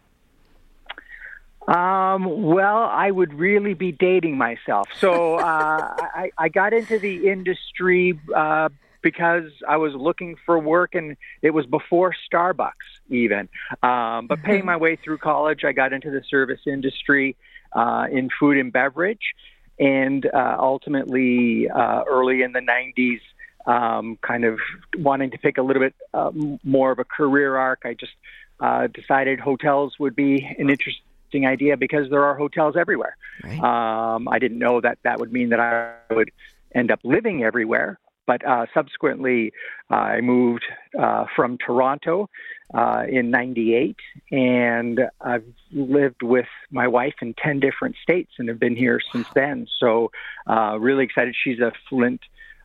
Um, 1.68 2.42
well, 2.42 2.78
I 2.90 3.12
would 3.12 3.32
really 3.32 3.74
be 3.74 3.92
dating 3.92 4.36
myself. 4.36 4.88
So 4.98 5.36
uh, 5.36 5.94
I, 6.12 6.32
I, 6.36 6.48
got 6.48 6.72
into 6.72 6.98
the 6.98 7.28
industry 7.28 8.18
uh, 8.34 8.68
because 9.02 9.50
I 9.68 9.76
was 9.76 9.94
looking 9.94 10.36
for 10.46 10.58
work 10.58 10.94
and 10.94 11.16
it 11.42 11.50
was 11.50 11.66
before 11.66 12.14
Starbucks 12.32 12.70
even. 13.10 13.48
Um, 13.82 14.26
but 14.26 14.42
paying 14.42 14.64
my 14.72 14.76
way 14.76 14.96
through 14.96 15.18
college, 15.18 15.64
I 15.64 15.72
got 15.72 15.92
into 15.92 16.10
the 16.10 16.22
service 16.28 16.60
industry 16.66 17.36
uh, 17.72 18.06
in 18.10 18.30
food 18.38 18.56
and 18.56 18.72
beverage. 18.72 19.34
And 19.78 20.26
uh, 20.26 20.56
ultimately, 20.58 21.68
uh, 21.68 22.04
early 22.08 22.42
in 22.42 22.52
the 22.52 22.60
90s, 22.60 23.20
um, 23.66 24.18
kind 24.22 24.44
of 24.44 24.58
wanting 24.98 25.30
to 25.30 25.38
pick 25.38 25.58
a 25.58 25.62
little 25.62 25.82
bit 25.82 25.94
uh, 26.14 26.30
more 26.64 26.92
of 26.92 26.98
a 26.98 27.04
career 27.04 27.56
arc, 27.56 27.82
I 27.84 27.94
just 27.94 28.12
uh, 28.60 28.86
decided 28.88 29.40
hotels 29.40 29.98
would 29.98 30.14
be 30.14 30.44
an 30.58 30.70
interesting 30.70 31.46
idea 31.46 31.76
because 31.76 32.10
there 32.10 32.24
are 32.24 32.36
hotels 32.36 32.76
everywhere. 32.76 33.16
Right. 33.42 33.58
Um, 33.58 34.28
I 34.28 34.38
didn't 34.38 34.58
know 34.58 34.80
that 34.80 34.98
that 35.04 35.18
would 35.18 35.32
mean 35.32 35.50
that 35.50 35.60
I 35.60 36.14
would 36.14 36.30
end 36.74 36.90
up 36.90 37.00
living 37.02 37.42
everywhere, 37.42 37.98
but 38.32 38.48
uh, 38.48 38.66
subsequently, 38.72 39.52
uh, 39.90 39.94
I 39.94 40.20
moved 40.22 40.64
uh, 40.98 41.26
from 41.36 41.58
Toronto 41.58 42.30
uh, 42.72 43.02
in 43.08 43.30
'98, 43.30 43.96
and 44.30 45.00
I've 45.20 45.44
lived 45.70 46.22
with 46.22 46.46
my 46.70 46.88
wife 46.88 47.14
in 47.20 47.34
ten 47.34 47.60
different 47.60 47.96
states, 48.02 48.32
and 48.38 48.48
have 48.48 48.58
been 48.58 48.76
here 48.76 49.00
since 49.12 49.26
then. 49.34 49.66
So, 49.78 50.10
uh, 50.46 50.78
really 50.78 51.04
excited. 51.04 51.34
She's 51.42 51.58
a 51.60 51.72
Flint 51.88 52.20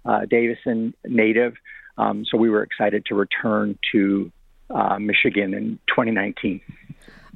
uh, 0.06 0.26
Davison 0.26 0.94
native, 1.06 1.56
um, 1.98 2.24
so 2.30 2.38
we 2.38 2.50
were 2.50 2.64
excited 2.64 3.06
to 3.08 3.16
return 3.16 3.78
to 3.92 4.32
Michigan 5.00 5.54
in 5.54 5.80
2019. 5.88 6.62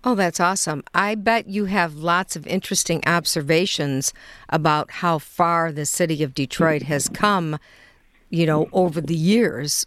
Oh, 0.04 0.16
that's 0.16 0.40
awesome. 0.40 0.84
I 0.94 1.16
bet 1.16 1.48
you 1.48 1.66
have 1.66 1.96
lots 1.96 2.36
of 2.36 2.48
interesting 2.48 3.04
observations 3.06 4.14
about 4.50 4.90
how 4.90 5.20
far 5.20 5.72
the 5.72 5.86
city 5.86 6.24
of 6.24 6.34
Detroit 6.34 6.84
has 6.84 7.08
come 7.08 7.60
you 8.32 8.46
know, 8.46 8.68
over 8.74 9.00
the 9.00 9.16
years, 9.16 9.86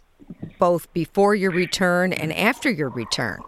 both 0.57 0.91
before 0.93 1.35
your 1.35 1.51
return 1.51 2.13
and 2.13 2.31
after 2.31 2.71
your 2.71 2.89
return. 2.89 3.41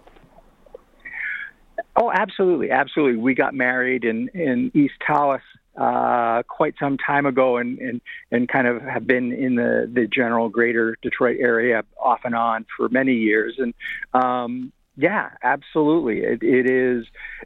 Oh, 1.95 2.11
absolutely, 2.11 2.69
absolutely. 2.69 3.17
We 3.17 3.33
got 3.33 3.55
married 3.55 4.03
in 4.03 4.27
in 4.29 4.71
East 4.73 4.95
Tawas 5.07 5.41
uh, 5.77 6.43
quite 6.43 6.75
some 6.79 6.97
time 6.97 7.25
ago, 7.25 7.57
and, 7.57 7.79
and 7.79 8.01
and 8.31 8.49
kind 8.49 8.67
of 8.67 8.81
have 8.81 9.07
been 9.07 9.31
in 9.31 9.55
the 9.55 9.89
the 9.91 10.07
general 10.07 10.49
greater 10.49 10.97
Detroit 11.01 11.37
area 11.39 11.83
off 11.99 12.21
and 12.23 12.35
on 12.35 12.65
for 12.75 12.89
many 12.89 13.13
years. 13.13 13.55
And 13.57 13.73
um, 14.13 14.71
yeah, 14.95 15.29
absolutely, 15.43 16.19
it, 16.19 16.43
it 16.43 16.69
is. 16.69 17.05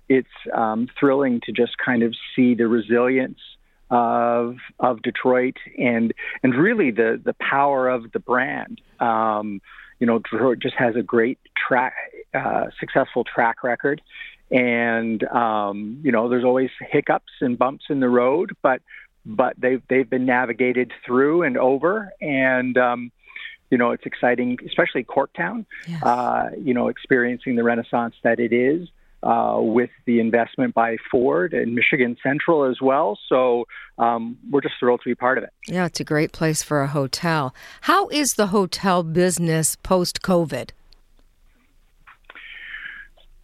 It's 0.10 0.28
um, 0.54 0.88
thrilling 1.00 1.42
to 1.46 1.52
just 1.52 1.78
kind 1.78 2.04
of 2.04 2.16
see 2.36 2.56
the 2.56 2.68
resilience 2.68 3.40
of 3.91 4.56
of 4.80 5.01
Detroit 5.01 5.58
and 5.77 6.13
and 6.41 6.56
really 6.56 6.89
the 6.91 7.21
the 7.23 7.34
power 7.34 7.89
of 7.89 8.12
the 8.13 8.19
brand. 8.19 8.82
Um, 8.99 9.62
you 9.99 10.08
know, 10.08 10.17
Detroit 10.17 10.60
just 10.60 10.75
has 10.77 10.95
a 10.95 11.04
great 11.04 11.38
track, 11.56 11.93
uh, 12.34 12.67
successful 12.80 13.23
track 13.23 13.63
record, 13.63 14.01
and 14.49 15.23
um, 15.25 15.99
you 16.04 16.12
know, 16.12 16.30
there's 16.30 16.45
always 16.45 16.71
hiccups 16.80 17.32
and 17.41 17.60
bumps 17.60 17.86
in 17.89 17.99
the 17.99 18.10
road, 18.10 18.51
but 18.63 18.82
but 19.25 19.54
they've 19.60 19.84
they've 19.89 20.10
been 20.10 20.25
navigated 20.25 20.91
through 21.06 21.43
and 21.43 21.58
over, 21.58 22.12
and 22.21 22.77
um, 22.77 23.12
you 23.69 23.77
know, 23.77 23.91
it's 23.91 24.06
exciting, 24.06 24.58
especially 24.65 25.04
Corktown. 25.04 25.65
Yes. 25.88 26.01
Uh, 26.01 26.49
you 26.58 26.73
know, 26.73 26.88
experiencing 26.88 27.56
the 27.56 27.63
renaissance 27.63 28.15
that 28.23 28.39
it 28.39 28.54
is 28.54 28.88
uh, 29.24 29.58
with 29.60 29.90
the 30.06 30.20
investment 30.20 30.74
by 30.74 30.98
Ford 31.10 31.54
and 31.54 31.76
Michigan 31.76 32.18
Central 32.24 32.66
as 32.70 32.82
well. 32.82 33.18
So 33.30 33.66
um, 33.98 34.38
we're 34.50 34.62
just 34.62 34.76
thrilled 34.80 35.02
to 35.04 35.10
be 35.10 35.16
part 35.16 35.38
of 35.38 35.44
it. 35.44 35.54
Yeah, 35.68 35.86
it's 35.86 36.00
a 36.00 36.04
great 36.04 36.32
place 36.32 36.64
for 36.64 36.82
a 36.82 36.88
hotel. 36.88 37.54
How 37.82 38.08
is 38.10 38.34
the 38.34 38.48
hotel 38.48 39.04
business 39.04 39.76
post 39.78 40.22
COVID? 40.22 40.72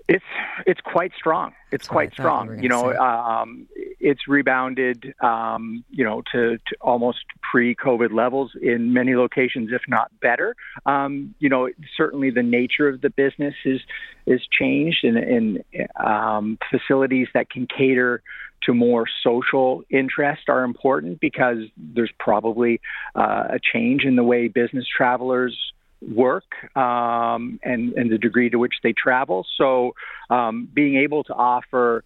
It's 0.08 0.26
it's 0.66 0.80
quite 0.82 1.12
strong. 1.18 1.50
It's 1.72 1.84
That's 1.84 1.88
quite 1.88 2.14
strong. 2.14 2.64
You 2.64 2.70
know, 2.70 2.94
um, 2.96 3.68
it's 4.00 4.26
rebounded, 4.28 5.14
um, 5.22 5.84
you 5.90 6.06
know, 6.06 6.22
to, 6.32 6.58
to 6.58 6.76
almost 6.80 7.20
pre-COVID 7.52 8.14
levels 8.14 8.52
in 8.62 8.94
many 8.94 9.16
locations, 9.16 9.72
if 9.74 9.82
not 9.88 10.10
better. 10.22 10.56
Um, 10.86 11.36
you 11.40 11.50
know, 11.50 11.70
certainly 11.98 12.30
the 12.30 12.44
nature 12.44 12.88
of 12.88 13.02
the 13.02 13.10
business 13.10 13.54
is 13.66 13.82
is 14.26 14.42
changed, 14.50 15.04
and, 15.04 15.18
and 15.18 15.64
um, 15.98 16.58
facilities 16.72 17.28
that 17.34 17.50
can 17.50 17.68
cater 17.68 18.24
to 18.64 18.74
more 18.74 19.06
social 19.24 19.84
interest 19.90 20.44
are 20.48 20.64
important 20.64 21.20
because 21.20 21.60
there's 21.76 22.12
probably 22.18 22.82
uh, 23.16 23.46
a 23.50 23.60
change 23.62 24.04
in 24.04 24.16
the 24.16 24.24
way 24.24 24.48
business 24.48 24.86
travelers 24.88 25.74
work 26.02 26.46
um, 26.76 27.60
and, 27.64 27.94
and 27.94 28.12
the 28.12 28.18
degree 28.18 28.50
to 28.50 28.58
which 28.58 28.76
they 28.84 28.94
travel. 28.94 29.46
So, 29.58 29.96
um, 30.30 30.68
being 30.74 30.98
able 30.98 31.24
to 31.26 31.34
offer 31.34 32.04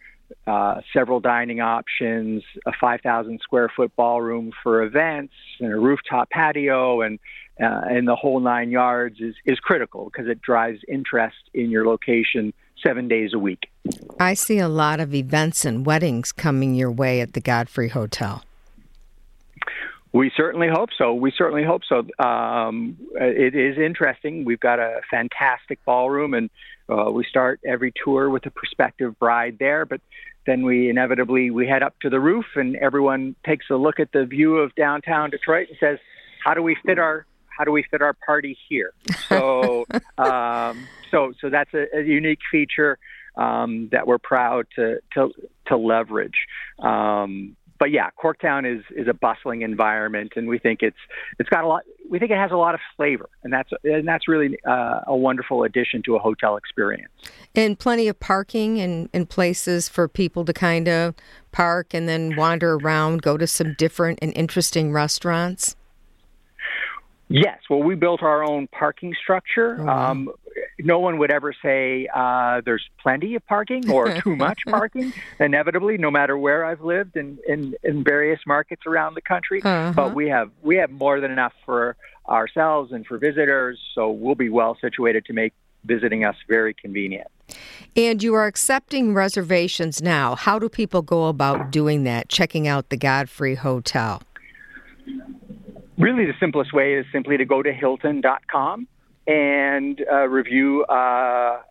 uh, 0.47 0.81
several 0.93 1.19
dining 1.19 1.59
options, 1.59 2.43
a 2.65 2.71
5,000 2.79 3.39
square 3.41 3.69
foot 3.75 3.95
ballroom 3.95 4.51
for 4.63 4.83
events, 4.83 5.33
and 5.59 5.71
a 5.71 5.77
rooftop 5.77 6.29
patio, 6.29 7.01
and 7.01 7.19
uh, 7.61 7.81
and 7.89 8.07
the 8.07 8.15
whole 8.15 8.39
nine 8.39 8.71
yards 8.71 9.19
is 9.19 9.35
is 9.45 9.59
critical 9.59 10.05
because 10.05 10.27
it 10.27 10.41
drives 10.41 10.79
interest 10.87 11.37
in 11.53 11.69
your 11.69 11.85
location 11.85 12.53
seven 12.81 13.07
days 13.07 13.33
a 13.33 13.39
week. 13.39 13.69
I 14.19 14.33
see 14.33 14.57
a 14.57 14.69
lot 14.69 14.99
of 14.99 15.13
events 15.13 15.65
and 15.65 15.85
weddings 15.85 16.31
coming 16.31 16.73
your 16.73 16.91
way 16.91 17.21
at 17.21 17.33
the 17.33 17.41
Godfrey 17.41 17.89
Hotel. 17.89 18.43
We 20.13 20.31
certainly 20.35 20.67
hope 20.67 20.89
so. 20.97 21.13
We 21.13 21.31
certainly 21.31 21.63
hope 21.63 21.83
so. 21.87 22.05
Um, 22.23 22.97
it 23.15 23.55
is 23.55 23.77
interesting. 23.77 24.43
We've 24.43 24.59
got 24.59 24.79
a 24.79 25.01
fantastic 25.09 25.83
ballroom, 25.85 26.33
and 26.33 26.49
uh, 26.89 27.09
we 27.11 27.23
start 27.23 27.61
every 27.65 27.93
tour 28.03 28.29
with 28.29 28.45
a 28.45 28.51
prospective 28.51 29.17
bride 29.19 29.57
there. 29.57 29.85
But 29.85 30.01
then 30.45 30.65
we 30.65 30.89
inevitably 30.89 31.49
we 31.49 31.65
head 31.65 31.81
up 31.81 31.97
to 32.01 32.09
the 32.09 32.19
roof, 32.19 32.45
and 32.55 32.75
everyone 32.75 33.35
takes 33.45 33.67
a 33.69 33.75
look 33.75 33.99
at 34.01 34.11
the 34.11 34.25
view 34.25 34.57
of 34.57 34.75
downtown 34.75 35.29
Detroit 35.29 35.69
and 35.69 35.77
says, 35.79 35.97
"How 36.43 36.53
do 36.53 36.61
we 36.61 36.75
fit 36.85 36.99
our 36.99 37.25
how 37.47 37.63
do 37.63 37.71
we 37.71 37.83
fit 37.83 38.01
our 38.01 38.13
party 38.13 38.57
here?" 38.67 38.93
So, 39.29 39.85
um, 40.17 40.87
so 41.09 41.31
so 41.39 41.49
that's 41.49 41.73
a, 41.73 41.85
a 41.97 42.01
unique 42.01 42.39
feature 42.51 42.99
um, 43.37 43.89
that 43.91 44.07
we're 44.07 44.17
proud 44.17 44.67
to 44.75 44.99
to, 45.13 45.31
to 45.67 45.77
leverage. 45.77 46.47
Um, 46.79 47.55
but 47.81 47.89
yeah, 47.89 48.11
Corktown 48.23 48.71
is 48.71 48.83
is 48.95 49.07
a 49.07 49.13
bustling 49.13 49.63
environment, 49.63 50.33
and 50.35 50.47
we 50.47 50.59
think 50.59 50.83
it's 50.83 50.99
it's 51.39 51.49
got 51.49 51.63
a 51.63 51.67
lot. 51.67 51.81
We 52.07 52.19
think 52.19 52.29
it 52.29 52.37
has 52.37 52.51
a 52.51 52.55
lot 52.55 52.75
of 52.75 52.79
flavor, 52.95 53.27
and 53.43 53.51
that's 53.51 53.71
and 53.83 54.07
that's 54.07 54.27
really 54.27 54.55
uh, 54.67 54.99
a 55.07 55.15
wonderful 55.15 55.63
addition 55.63 56.03
to 56.03 56.15
a 56.15 56.19
hotel 56.19 56.57
experience. 56.57 57.11
And 57.55 57.79
plenty 57.79 58.07
of 58.07 58.19
parking 58.19 58.79
and, 58.79 59.09
and 59.15 59.27
places 59.27 59.89
for 59.89 60.07
people 60.07 60.45
to 60.45 60.53
kind 60.53 60.87
of 60.87 61.15
park 61.51 61.95
and 61.95 62.07
then 62.07 62.35
wander 62.35 62.75
around, 62.75 63.23
go 63.23 63.35
to 63.35 63.47
some 63.47 63.73
different 63.79 64.19
and 64.21 64.31
interesting 64.35 64.93
restaurants. 64.93 65.75
Yes, 67.29 67.57
well, 67.67 67.81
we 67.81 67.95
built 67.95 68.21
our 68.21 68.43
own 68.43 68.67
parking 68.67 69.15
structure. 69.19 69.77
Oh, 69.79 69.85
wow. 69.85 70.11
um, 70.11 70.29
no 70.83 70.99
one 70.99 71.17
would 71.19 71.31
ever 71.31 71.53
say 71.61 72.07
uh, 72.13 72.61
there's 72.63 72.87
plenty 73.01 73.35
of 73.35 73.45
parking 73.45 73.89
or 73.89 74.13
too 74.21 74.35
much 74.35 74.59
parking. 74.67 75.13
Inevitably, 75.39 75.97
no 75.97 76.11
matter 76.11 76.37
where 76.37 76.65
I've 76.65 76.81
lived 76.81 77.15
in, 77.15 77.39
in, 77.47 77.75
in 77.83 78.03
various 78.03 78.39
markets 78.45 78.83
around 78.85 79.15
the 79.15 79.21
country, 79.21 79.61
uh-huh. 79.63 79.93
but 79.95 80.15
we 80.15 80.27
have 80.29 80.51
we 80.61 80.77
have 80.77 80.91
more 80.91 81.19
than 81.19 81.31
enough 81.31 81.53
for 81.65 81.95
ourselves 82.27 82.91
and 82.91 83.05
for 83.05 83.17
visitors. 83.17 83.79
So 83.95 84.11
we'll 84.11 84.35
be 84.35 84.49
well 84.49 84.77
situated 84.79 85.25
to 85.25 85.33
make 85.33 85.53
visiting 85.83 86.23
us 86.23 86.35
very 86.47 86.73
convenient. 86.73 87.27
And 87.95 88.21
you 88.21 88.33
are 88.35 88.45
accepting 88.45 89.13
reservations 89.13 90.01
now. 90.01 90.35
How 90.35 90.59
do 90.59 90.69
people 90.69 91.01
go 91.01 91.27
about 91.27 91.71
doing 91.71 92.03
that? 92.03 92.29
Checking 92.29 92.67
out 92.67 92.89
the 92.89 92.97
Godfrey 92.97 93.55
Hotel. 93.55 94.21
Really, 95.97 96.25
the 96.25 96.33
simplest 96.39 96.73
way 96.73 96.93
is 96.93 97.05
simply 97.11 97.37
to 97.37 97.45
go 97.45 97.61
to 97.61 97.73
Hilton.com 97.73 98.87
and 99.31 100.03
uh, 100.11 100.27
review 100.27 100.83
uh, 100.85 101.61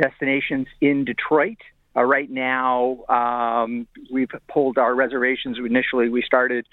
destinations 0.00 0.66
in 0.80 1.04
Detroit. 1.04 1.58
Uh, 1.94 2.02
right 2.02 2.30
now, 2.30 3.04
um, 3.08 3.86
we've 4.10 4.30
pulled 4.48 4.78
our 4.78 4.94
reservations. 4.94 5.58
Initially, 5.58 6.08
we 6.08 6.22
started, 6.22 6.66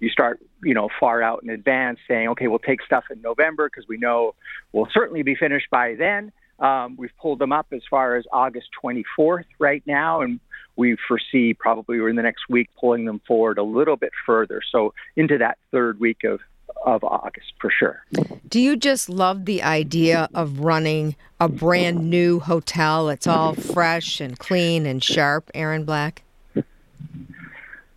you 0.00 0.08
start, 0.08 0.40
you 0.64 0.74
know, 0.74 0.88
far 0.98 1.22
out 1.22 1.44
in 1.44 1.50
advance, 1.50 2.00
saying, 2.08 2.28
okay, 2.28 2.48
we'll 2.48 2.58
take 2.58 2.82
stuff 2.82 3.04
in 3.12 3.20
November 3.22 3.68
because 3.68 3.86
we 3.86 3.96
know 3.96 4.34
we'll 4.72 4.88
certainly 4.92 5.22
be 5.22 5.36
finished 5.36 5.68
by 5.70 5.94
then. 5.94 6.32
Um, 6.58 6.96
we've 6.96 7.16
pulled 7.20 7.38
them 7.38 7.52
up 7.52 7.66
as 7.72 7.82
far 7.88 8.16
as 8.16 8.24
August 8.32 8.68
24th 8.82 9.44
right 9.60 9.82
now, 9.86 10.22
and 10.22 10.40
we 10.74 10.96
foresee 11.06 11.54
probably 11.54 11.98
in 11.98 12.16
the 12.16 12.22
next 12.22 12.48
week 12.48 12.70
pulling 12.80 13.04
them 13.04 13.20
forward 13.28 13.58
a 13.58 13.62
little 13.62 13.96
bit 13.96 14.12
further. 14.26 14.62
So 14.72 14.94
into 15.14 15.38
that 15.38 15.58
third 15.70 16.00
week 16.00 16.24
of 16.24 16.40
of 16.84 17.04
August 17.04 17.52
for 17.60 17.70
sure. 17.70 18.04
Do 18.48 18.60
you 18.60 18.76
just 18.76 19.08
love 19.08 19.44
the 19.44 19.62
idea 19.62 20.28
of 20.34 20.60
running 20.60 21.16
a 21.40 21.48
brand 21.48 22.10
new 22.10 22.40
hotel? 22.40 23.08
It's 23.08 23.26
all 23.26 23.54
fresh 23.54 24.20
and 24.20 24.38
clean 24.38 24.86
and 24.86 25.02
sharp, 25.02 25.50
Aaron 25.54 25.84
Black? 25.84 26.22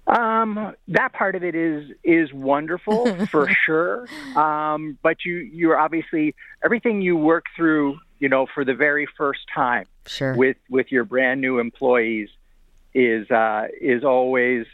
Um, 0.07 0.75
that 0.89 1.13
part 1.13 1.35
of 1.35 1.43
it 1.43 1.55
is 1.55 1.91
is 2.03 2.31
wonderful 2.31 3.25
for 3.31 3.49
sure. 3.65 4.07
Um, 4.35 4.97
but 5.01 5.25
you 5.25 5.37
you're 5.37 5.79
obviously 5.79 6.35
everything 6.63 7.01
you 7.01 7.17
work 7.17 7.45
through, 7.55 7.99
you 8.19 8.29
know, 8.29 8.45
for 8.53 8.63
the 8.63 8.75
very 8.75 9.07
first 9.17 9.41
time 9.53 9.87
sure. 10.05 10.35
with 10.35 10.57
with 10.69 10.91
your 10.91 11.05
brand 11.05 11.41
new 11.41 11.57
employees 11.57 12.29
is 12.93 13.29
uh, 13.31 13.67
is 13.81 14.03
always 14.03 14.67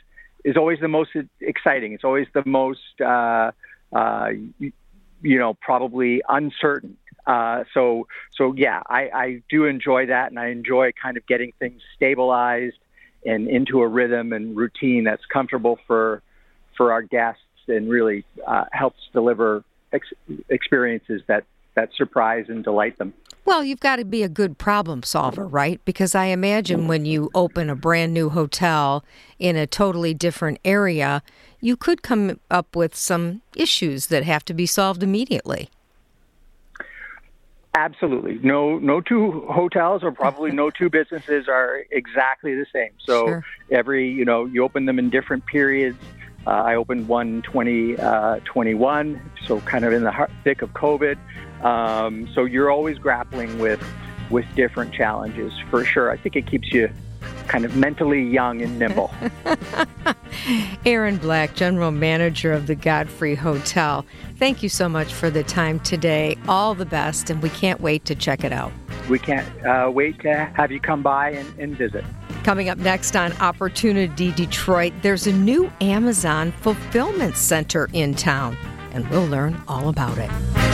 is 0.44 0.58
always 0.58 0.80
the 0.80 0.90
most 0.90 1.12
exciting. 1.40 1.94
It's 1.94 2.04
always 2.04 2.28
the 2.34 2.44
most 2.46 3.00
uh, 3.00 3.52
uh, 3.94 4.30
you, 4.60 5.40
know, 5.40 5.54
probably 5.54 6.22
uncertain. 6.28 6.98
Uh, 7.26 7.64
so, 7.74 8.08
so 8.36 8.54
yeah, 8.56 8.82
I, 8.88 9.10
I 9.14 9.44
do 9.50 9.66
enjoy 9.66 10.08
that, 10.08 10.32
and 10.32 10.40
I 10.40 10.48
enjoy 10.48 10.92
kind 11.02 11.18
of 11.18 11.26
getting 11.28 11.54
things 11.60 11.82
stabilized 11.96 12.78
and 13.26 13.48
into 13.48 13.82
a 13.82 13.88
rhythm 13.88 14.34
and 14.34 14.58
routine 14.58 15.04
that's 15.04 15.26
comfortable 15.32 15.78
for 15.88 16.24
for 16.78 16.92
our 16.92 17.02
guests, 17.04 17.44
and 17.68 17.90
really 17.90 18.26
uh, 18.48 18.66
helps 18.72 19.00
deliver 19.14 19.64
ex- 19.94 20.14
experiences 20.50 21.22
that 21.28 21.44
that 21.76 21.90
surprise 21.96 22.46
and 22.50 22.64
delight 22.64 22.98
them. 22.98 23.14
Well, 23.46 23.64
you've 23.64 23.80
got 23.80 23.96
to 23.96 24.06
be 24.06 24.24
a 24.24 24.30
good 24.30 24.58
problem 24.58 25.04
solver, 25.04 25.48
right? 25.48 25.84
Because 25.84 26.14
I 26.14 26.26
imagine 26.26 26.88
when 26.88 27.06
you 27.06 27.30
open 27.34 27.70
a 27.70 27.76
brand 27.76 28.14
new 28.14 28.30
hotel 28.30 29.04
in 29.40 29.56
a 29.56 29.66
totally 29.66 30.14
different 30.14 30.60
area, 30.64 31.24
you 31.62 31.78
could 31.78 32.02
come 32.02 32.40
up 32.50 32.76
with 32.76 32.96
some 32.96 33.42
issues 33.56 34.08
that 34.08 34.24
have 34.24 34.44
to 34.46 34.54
be 34.54 34.66
solved 34.66 35.04
immediately. 35.04 35.70
Absolutely. 37.74 38.38
No 38.44 38.78
no 38.80 39.00
two 39.00 39.46
hotels 39.50 40.04
or 40.04 40.12
probably 40.12 40.52
no 40.52 40.70
two 40.70 40.90
businesses 41.00 41.48
are 41.48 41.86
exactly 41.92 42.54
the 42.54 42.66
same. 42.74 42.92
So 43.06 43.28
sure. 43.28 43.46
every, 43.70 44.12
you 44.12 44.26
know, 44.26 44.46
you 44.46 44.64
open 44.64 44.86
them 44.86 45.00
in 45.00 45.10
different 45.10 45.46
periods. 45.46 45.98
Uh, 46.46 46.50
I 46.50 46.76
opened 46.76 47.08
one 47.08 47.44
2021, 47.44 49.16
uh, 49.16 49.46
so 49.46 49.62
kind 49.62 49.86
of 49.86 49.94
in 49.94 50.04
the 50.04 50.28
thick 50.44 50.64
of 50.64 50.74
COVID. 50.74 51.18
Um, 51.64 52.28
so 52.34 52.46
you're 52.46 52.72
always 52.72 52.98
grappling 52.98 53.60
with 53.60 53.82
with 54.30 54.46
different 54.56 54.94
challenges 54.94 55.54
for 55.70 55.86
sure. 55.86 56.10
I 56.10 56.18
think 56.18 56.36
it 56.36 56.48
keeps 56.48 56.74
you 56.74 56.90
kind 57.52 57.66
of 57.66 57.76
mentally 57.76 58.24
young 58.24 58.62
and 58.62 58.80
nimble. 58.80 59.12
Aaron 60.86 61.18
Black, 61.18 61.54
General 61.54 61.92
Manager 61.92 62.54
of 62.54 62.66
the 62.68 62.76
Godfrey 62.76 63.36
Hotel. 63.36 64.06
Thank 64.38 64.64
you 64.64 64.70
so 64.70 64.88
much 64.88 65.14
for 65.14 65.30
the 65.30 65.44
time 65.44 65.82
today. 65.82 66.38
All 66.48 66.74
the 66.74 66.86
best, 66.86 67.30
and 67.30 67.44
we 67.44 67.50
can't 67.50 67.82
wait 67.82 68.06
to 68.06 68.16
check 68.16 68.46
it 68.46 68.54
out. 68.54 68.72
We 69.10 69.20
can't 69.20 69.46
uh, 69.66 69.92
wait 69.92 70.22
to 70.22 70.46
have 70.56 70.72
you 70.72 70.80
come 70.80 71.04
by 71.04 71.32
and, 71.32 71.60
and 71.60 71.78
visit. 71.78 72.06
Coming 72.46 72.70
up 72.70 72.78
next 72.78 73.18
on 73.18 73.34
Opportunity 73.42 74.32
Detroit, 74.32 74.94
there's 75.02 75.28
a 75.28 75.34
new 75.34 75.70
Amazon 75.82 76.54
fulfillment 76.54 77.36
center 77.36 77.90
in 77.92 78.16
town, 78.16 78.56
and 78.94 79.08
we'll 79.10 79.28
learn 79.28 79.62
all 79.68 79.90
about 79.90 80.18
it. 80.18 80.71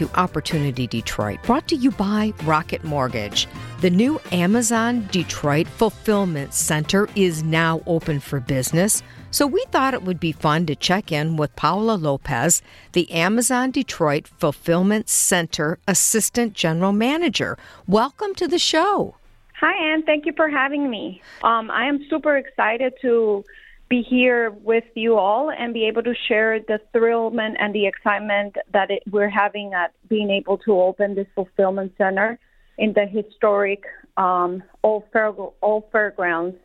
To 0.00 0.08
Opportunity 0.18 0.86
Detroit, 0.86 1.42
brought 1.42 1.68
to 1.68 1.76
you 1.76 1.90
by 1.90 2.32
Rocket 2.44 2.82
Mortgage. 2.84 3.46
The 3.82 3.90
new 3.90 4.18
Amazon 4.32 5.06
Detroit 5.12 5.66
Fulfillment 5.66 6.54
Center 6.54 7.06
is 7.14 7.42
now 7.42 7.82
open 7.86 8.18
for 8.18 8.40
business, 8.40 9.02
so 9.30 9.46
we 9.46 9.62
thought 9.70 9.92
it 9.92 10.02
would 10.02 10.18
be 10.18 10.32
fun 10.32 10.64
to 10.66 10.74
check 10.74 11.12
in 11.12 11.36
with 11.36 11.54
Paula 11.54 11.96
Lopez, 11.96 12.62
the 12.92 13.10
Amazon 13.12 13.72
Detroit 13.72 14.26
Fulfillment 14.26 15.10
Center 15.10 15.78
Assistant 15.86 16.54
General 16.54 16.92
Manager. 16.92 17.58
Welcome 17.86 18.34
to 18.36 18.48
the 18.48 18.58
show. 18.58 19.16
Hi, 19.60 19.92
Anne. 19.92 20.02
Thank 20.04 20.24
you 20.24 20.32
for 20.34 20.48
having 20.48 20.88
me. 20.88 21.20
Um, 21.42 21.70
I 21.70 21.84
am 21.84 22.06
super 22.08 22.38
excited 22.38 22.94
to 23.02 23.44
be 23.90 24.02
here 24.08 24.50
with 24.50 24.84
you 24.94 25.16
all 25.16 25.50
and 25.50 25.74
be 25.74 25.84
able 25.84 26.02
to 26.04 26.14
share 26.28 26.60
the 26.60 26.80
thrillment 26.94 27.56
and 27.58 27.74
the 27.74 27.86
excitement 27.86 28.54
that 28.72 28.88
it, 28.88 29.02
we're 29.10 29.28
having 29.28 29.74
at 29.74 29.92
being 30.08 30.30
able 30.30 30.56
to 30.56 30.80
open 30.80 31.16
this 31.16 31.26
fulfillment 31.34 31.92
center 31.98 32.38
in 32.78 32.92
the 32.94 33.04
historic 33.04 33.82
um, 34.16 34.62
Old, 34.84 35.02
Fair, 35.12 35.32
Old 35.60 35.84
Fairgrounds. 35.90 36.56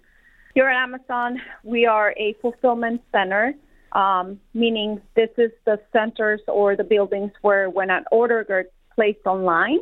Here 0.54 0.68
at 0.68 0.82
Amazon, 0.82 1.42
we 1.64 1.88
are 1.88 2.14
a 2.16 2.36
fulfillment 2.42 3.02
center, 3.12 3.56
um, 3.94 4.40
meaning 4.54 5.02
this 5.16 5.30
is 5.38 5.52
the 5.66 5.80
centers 5.92 6.42
or 6.48 6.76
the 6.76 6.84
buildings 6.84 7.32
where 7.42 7.72
when 7.72 7.90
an 7.90 8.06
order 8.12 8.44
gets 8.44 8.70
placed 8.94 9.26
online, 9.26 9.80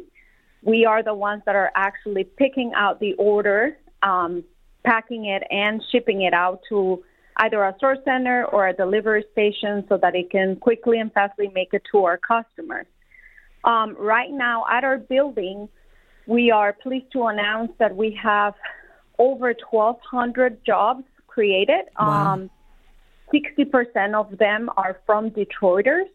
we 0.64 0.86
are 0.86 1.04
the 1.04 1.14
ones 1.14 1.44
that 1.46 1.56
are 1.56 1.72
actually 1.76 2.24
picking 2.24 2.72
out 2.74 3.02
the 3.02 3.14
order, 3.16 3.78
um, 4.02 4.46
packing 4.86 5.26
it, 5.26 5.44
and 5.52 5.84
shipping 5.92 6.22
it 6.22 6.34
out 6.34 6.62
to 6.70 7.04
either 7.38 7.64
a 7.64 7.76
source 7.80 8.00
center 8.06 8.46
or 8.46 8.68
a 8.68 8.74
delivery 8.74 9.26
station 9.32 9.86
so 9.90 9.98
that 9.98 10.16
it 10.16 10.30
can 10.30 10.56
quickly 10.56 11.00
and 11.00 11.12
fastly 11.14 11.52
make 11.54 11.70
it 11.74 11.82
to 11.92 12.06
our 12.06 12.18
customers. 12.18 12.86
Um, 13.64 13.96
right 13.98 14.32
now, 14.32 14.66
at 14.70 14.84
our 14.84 14.98
building, 14.98 15.70
we 16.28 16.52
are 16.52 16.74
pleased 16.74 17.12
to 17.14 17.28
announce 17.28 17.72
that 17.80 17.96
we 17.96 18.18
have 18.22 18.54
over 19.20 19.54
1,200 19.70 20.66
jobs 20.66 21.04
created. 21.28 21.86
Wow. 22.00 22.34
Um, 22.34 22.50
60% 23.34 24.14
of 24.14 24.38
them 24.38 24.70
are 24.78 25.00
from 25.06 25.32
Detroiters. 25.32 26.06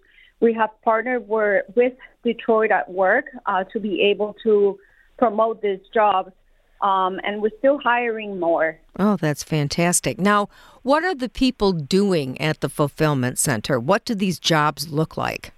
We 0.40 0.54
have 0.54 0.70
partnered 0.84 1.28
with 1.28 1.94
Detroit 2.22 2.70
at 2.70 2.90
Work 2.90 3.26
uh, 3.46 3.64
to 3.72 3.80
be 3.80 4.02
able 4.02 4.36
to 4.44 4.78
promote 5.18 5.60
these 5.62 5.80
jobs, 5.92 6.32
um, 6.80 7.20
and 7.24 7.42
we're 7.42 7.50
still 7.58 7.78
hiring 7.78 8.38
more. 8.38 8.78
Oh, 8.98 9.16
that's 9.16 9.42
fantastic. 9.42 10.18
Now, 10.18 10.48
what 10.82 11.04
are 11.04 11.14
the 11.14 11.28
people 11.28 11.72
doing 11.72 12.40
at 12.40 12.60
the 12.60 12.68
fulfillment 12.68 13.38
center? 13.38 13.78
What 13.80 14.04
do 14.04 14.14
these 14.14 14.38
jobs 14.38 14.88
look 14.88 15.16
like? 15.16 15.52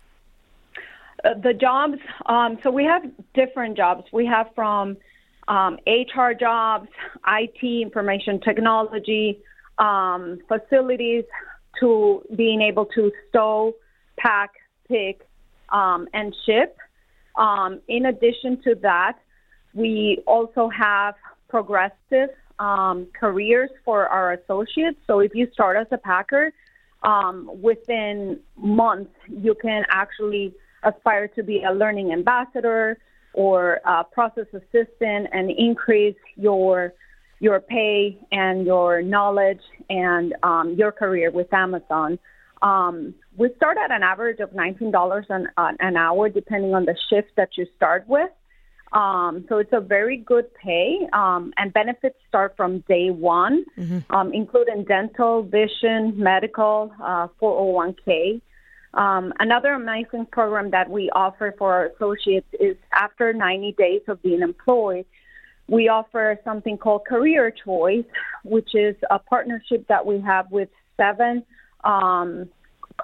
Uh, 1.25 1.35
the 1.43 1.53
jobs, 1.53 1.99
um, 2.27 2.59
so 2.63 2.71
we 2.71 2.85
have 2.85 3.03
different 3.35 3.77
jobs. 3.77 4.05
We 4.13 4.27
have 4.27 4.47
from 4.55 4.97
um, 5.49 5.79
HR 5.87 6.33
jobs, 6.33 6.89
IT, 7.27 7.63
information 7.63 8.41
technology, 8.41 9.41
um, 9.79 10.39
facilities, 10.49 11.25
to 11.79 12.23
being 12.37 12.61
able 12.61 12.87
to 12.87 13.13
stow, 13.29 13.75
pack, 14.19 14.51
pick, 14.89 15.27
um, 15.71 16.09
and 16.13 16.35
ship. 16.47 16.77
Um, 17.37 17.81
in 17.89 18.07
addition 18.07 18.61
to 18.65 18.75
that, 18.83 19.19
we 19.75 20.23
also 20.27 20.69
have 20.69 21.15
progressive 21.49 22.31
um, 22.59 23.07
careers 23.19 23.71
for 23.85 24.07
our 24.07 24.33
associates. 24.35 24.99
So 25.07 25.21
if 25.21 25.35
you 25.35 25.49
start 25.53 25.77
as 25.77 25.87
a 25.91 25.99
packer, 25.99 26.53
um, 27.03 27.51
within 27.63 28.41
months, 28.57 29.15
you 29.29 29.55
can 29.55 29.85
actually 29.89 30.55
aspire 30.83 31.29
to 31.29 31.43
be 31.43 31.63
a 31.63 31.73
learning 31.73 32.13
ambassador 32.13 32.99
or 33.33 33.81
a 33.87 34.05
process 34.05 34.47
assistant 34.53 35.29
and 35.33 35.51
increase 35.51 36.17
your 36.37 36.93
your 37.43 37.59
pay 37.59 38.19
and 38.33 38.67
your 38.67 39.01
knowledge 39.01 39.63
and 39.89 40.35
um, 40.43 40.75
your 40.77 40.93
career 40.93 41.31
with 41.31 41.53
Amazon. 41.55 42.19
Um, 42.61 43.15
we 43.39 43.49
start 43.57 43.79
at 43.83 43.91
an 43.91 44.03
average 44.03 44.41
of 44.41 44.51
$19 44.51 45.25
an, 45.31 45.47
an 45.57 45.97
hour, 45.97 46.29
depending 46.29 46.75
on 46.75 46.85
the 46.85 46.95
shift 47.09 47.29
that 47.37 47.57
you 47.57 47.67
start 47.77 48.05
with. 48.07 48.29
Um, 48.93 49.45
so 49.49 49.59
it's 49.59 49.73
a 49.73 49.81
very 49.81 50.17
good 50.17 50.53
pay, 50.55 51.09
um, 51.13 51.53
and 51.57 51.73
benefits 51.73 52.17
start 52.29 52.55
from 52.57 52.81
day 52.89 53.11
one, 53.11 53.65
mm-hmm. 53.79 54.13
um, 54.15 54.33
including 54.33 54.85
dental, 54.85 55.43
vision, 55.43 56.15
medical, 56.17 56.93
uh, 57.01 57.29
401k. 57.41 58.41
Um, 58.93 59.33
another 59.39 59.75
amazing 59.75 60.27
program 60.27 60.71
that 60.73 60.91
we 60.91 61.09
offer 61.11 61.55
for 61.57 61.73
our 61.73 61.87
associates 61.87 62.49
is 62.59 62.77
after 62.93 63.33
90 63.33 63.77
days 63.79 64.03
of 64.09 64.21
being 64.23 64.43
employed, 64.43 65.07
we 65.69 65.89
offer 65.89 66.37
something 66.43 66.77
called 66.77 67.05
Career 67.07 67.53
Choice, 67.65 68.05
which 68.43 68.75
is 68.75 68.97
a 69.09 69.21
partnership 69.21 69.87
that 69.87 70.05
we 70.05 70.21
have 70.21 70.51
with 70.51 70.69
seven 70.97 71.45
um, 71.85 72.49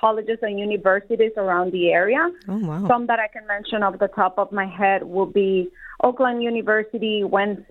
colleges 0.01 0.39
and 0.43 0.59
universities 0.59 1.33
around 1.37 1.73
the 1.73 1.93
area. 1.93 2.31
Oh, 2.49 2.59
wow. 2.59 2.87
Some 2.89 3.07
that 3.07 3.19
I 3.19 3.29
can 3.29 3.47
mention 3.47 3.83
off 3.83 3.99
the 3.99 4.09
top 4.09 4.39
of 4.39 4.53
my 4.53 4.67
head 4.67 5.03
will 5.05 5.27
be 5.27 5.71
Oakland 6.03 6.43
University, 6.43 7.25
Wayne, 7.25 7.65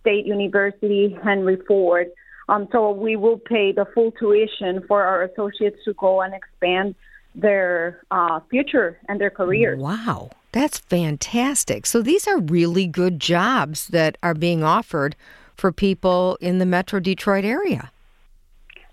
State 0.00 0.26
University, 0.26 1.16
Henry 1.22 1.58
Ford. 1.68 2.08
Um, 2.48 2.68
so 2.70 2.92
we 2.92 3.16
will 3.16 3.38
pay 3.38 3.72
the 3.72 3.86
full 3.92 4.12
tuition 4.12 4.84
for 4.86 5.02
our 5.02 5.24
associates 5.24 5.78
to 5.84 5.94
go 5.94 6.22
and 6.22 6.32
expand 6.32 6.94
their 7.34 8.02
uh, 8.10 8.40
future 8.50 8.98
and 9.08 9.20
their 9.20 9.30
careers. 9.30 9.78
Wow, 9.78 10.30
that's 10.52 10.78
fantastic. 10.78 11.86
So 11.86 12.02
these 12.02 12.26
are 12.26 12.38
really 12.38 12.86
good 12.86 13.20
jobs 13.20 13.88
that 13.88 14.16
are 14.22 14.34
being 14.34 14.62
offered 14.62 15.16
for 15.54 15.72
people 15.72 16.38
in 16.40 16.58
the 16.58 16.66
Metro 16.66 17.00
Detroit 17.00 17.44
area. 17.44 17.90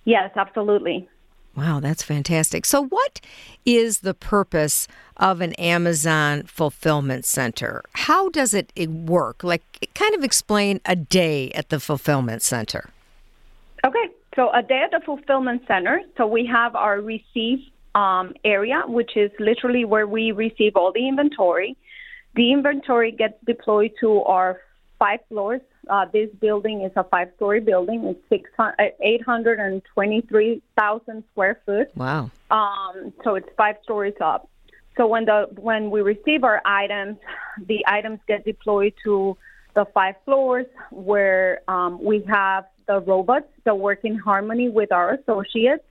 Yes, 0.05 0.31
absolutely. 0.35 1.07
Wow, 1.55 1.79
that's 1.79 2.01
fantastic. 2.01 2.65
So, 2.65 2.85
what 2.85 3.21
is 3.65 3.99
the 3.99 4.15
purpose 4.15 4.87
of 5.17 5.39
an 5.39 5.53
Amazon 5.53 6.43
fulfillment 6.43 7.25
center? 7.25 7.83
How 7.93 8.29
does 8.29 8.55
it 8.55 8.71
work? 8.87 9.43
Like, 9.43 9.89
kind 9.93 10.15
of 10.15 10.23
explain 10.23 10.81
a 10.85 10.95
day 10.95 11.51
at 11.51 11.69
the 11.69 11.79
fulfillment 11.79 12.41
center. 12.41 12.89
Okay, 13.85 14.09
so 14.35 14.51
a 14.51 14.63
day 14.63 14.81
at 14.83 14.91
the 14.91 15.05
fulfillment 15.05 15.63
center. 15.67 16.01
So, 16.17 16.25
we 16.25 16.45
have 16.47 16.75
our 16.75 16.99
receive 16.99 17.59
um, 17.93 18.33
area, 18.43 18.81
which 18.87 19.15
is 19.15 19.29
literally 19.39 19.85
where 19.85 20.07
we 20.07 20.31
receive 20.31 20.75
all 20.75 20.91
the 20.91 21.07
inventory. 21.07 21.77
The 22.35 22.51
inventory 22.51 23.11
gets 23.11 23.35
deployed 23.45 23.91
to 23.99 24.23
our 24.23 24.59
five 24.97 25.19
floors 25.29 25.61
uh, 25.89 26.05
this 26.11 26.29
building 26.39 26.81
is 26.81 26.91
a 26.95 27.03
five 27.03 27.29
story 27.35 27.59
building. 27.59 28.15
It's 28.29 28.45
823,000 29.01 31.23
square 31.31 31.59
foot. 31.65 31.89
Wow. 31.95 32.29
Um, 32.51 33.11
so 33.23 33.33
it's 33.35 33.49
five 33.57 33.77
stories 33.83 34.13
up. 34.21 34.49
So 34.97 35.07
when 35.07 35.25
the 35.25 35.47
when 35.55 35.89
we 35.89 36.01
receive 36.01 36.43
our 36.43 36.61
items, 36.65 37.17
the 37.67 37.83
items 37.87 38.19
get 38.27 38.45
deployed 38.45 38.93
to 39.03 39.35
the 39.73 39.85
five 39.93 40.15
floors 40.23 40.67
where 40.91 41.61
um, 41.67 42.03
we 42.03 42.23
have 42.29 42.65
the 42.87 42.99
robots 42.99 43.47
that 43.63 43.75
work 43.77 44.01
in 44.03 44.15
harmony 44.15 44.69
with 44.69 44.91
our 44.91 45.15
associates, 45.15 45.83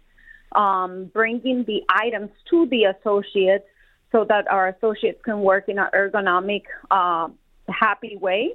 um, 0.52 1.10
bringing 1.12 1.64
the 1.64 1.82
items 1.88 2.30
to 2.50 2.66
the 2.66 2.84
associates 2.84 3.64
so 4.12 4.24
that 4.28 4.46
our 4.48 4.68
associates 4.68 5.20
can 5.24 5.40
work 5.40 5.68
in 5.68 5.80
an 5.80 5.88
ergonomic, 5.94 6.62
uh, 6.90 7.28
happy 7.68 8.16
way 8.16 8.52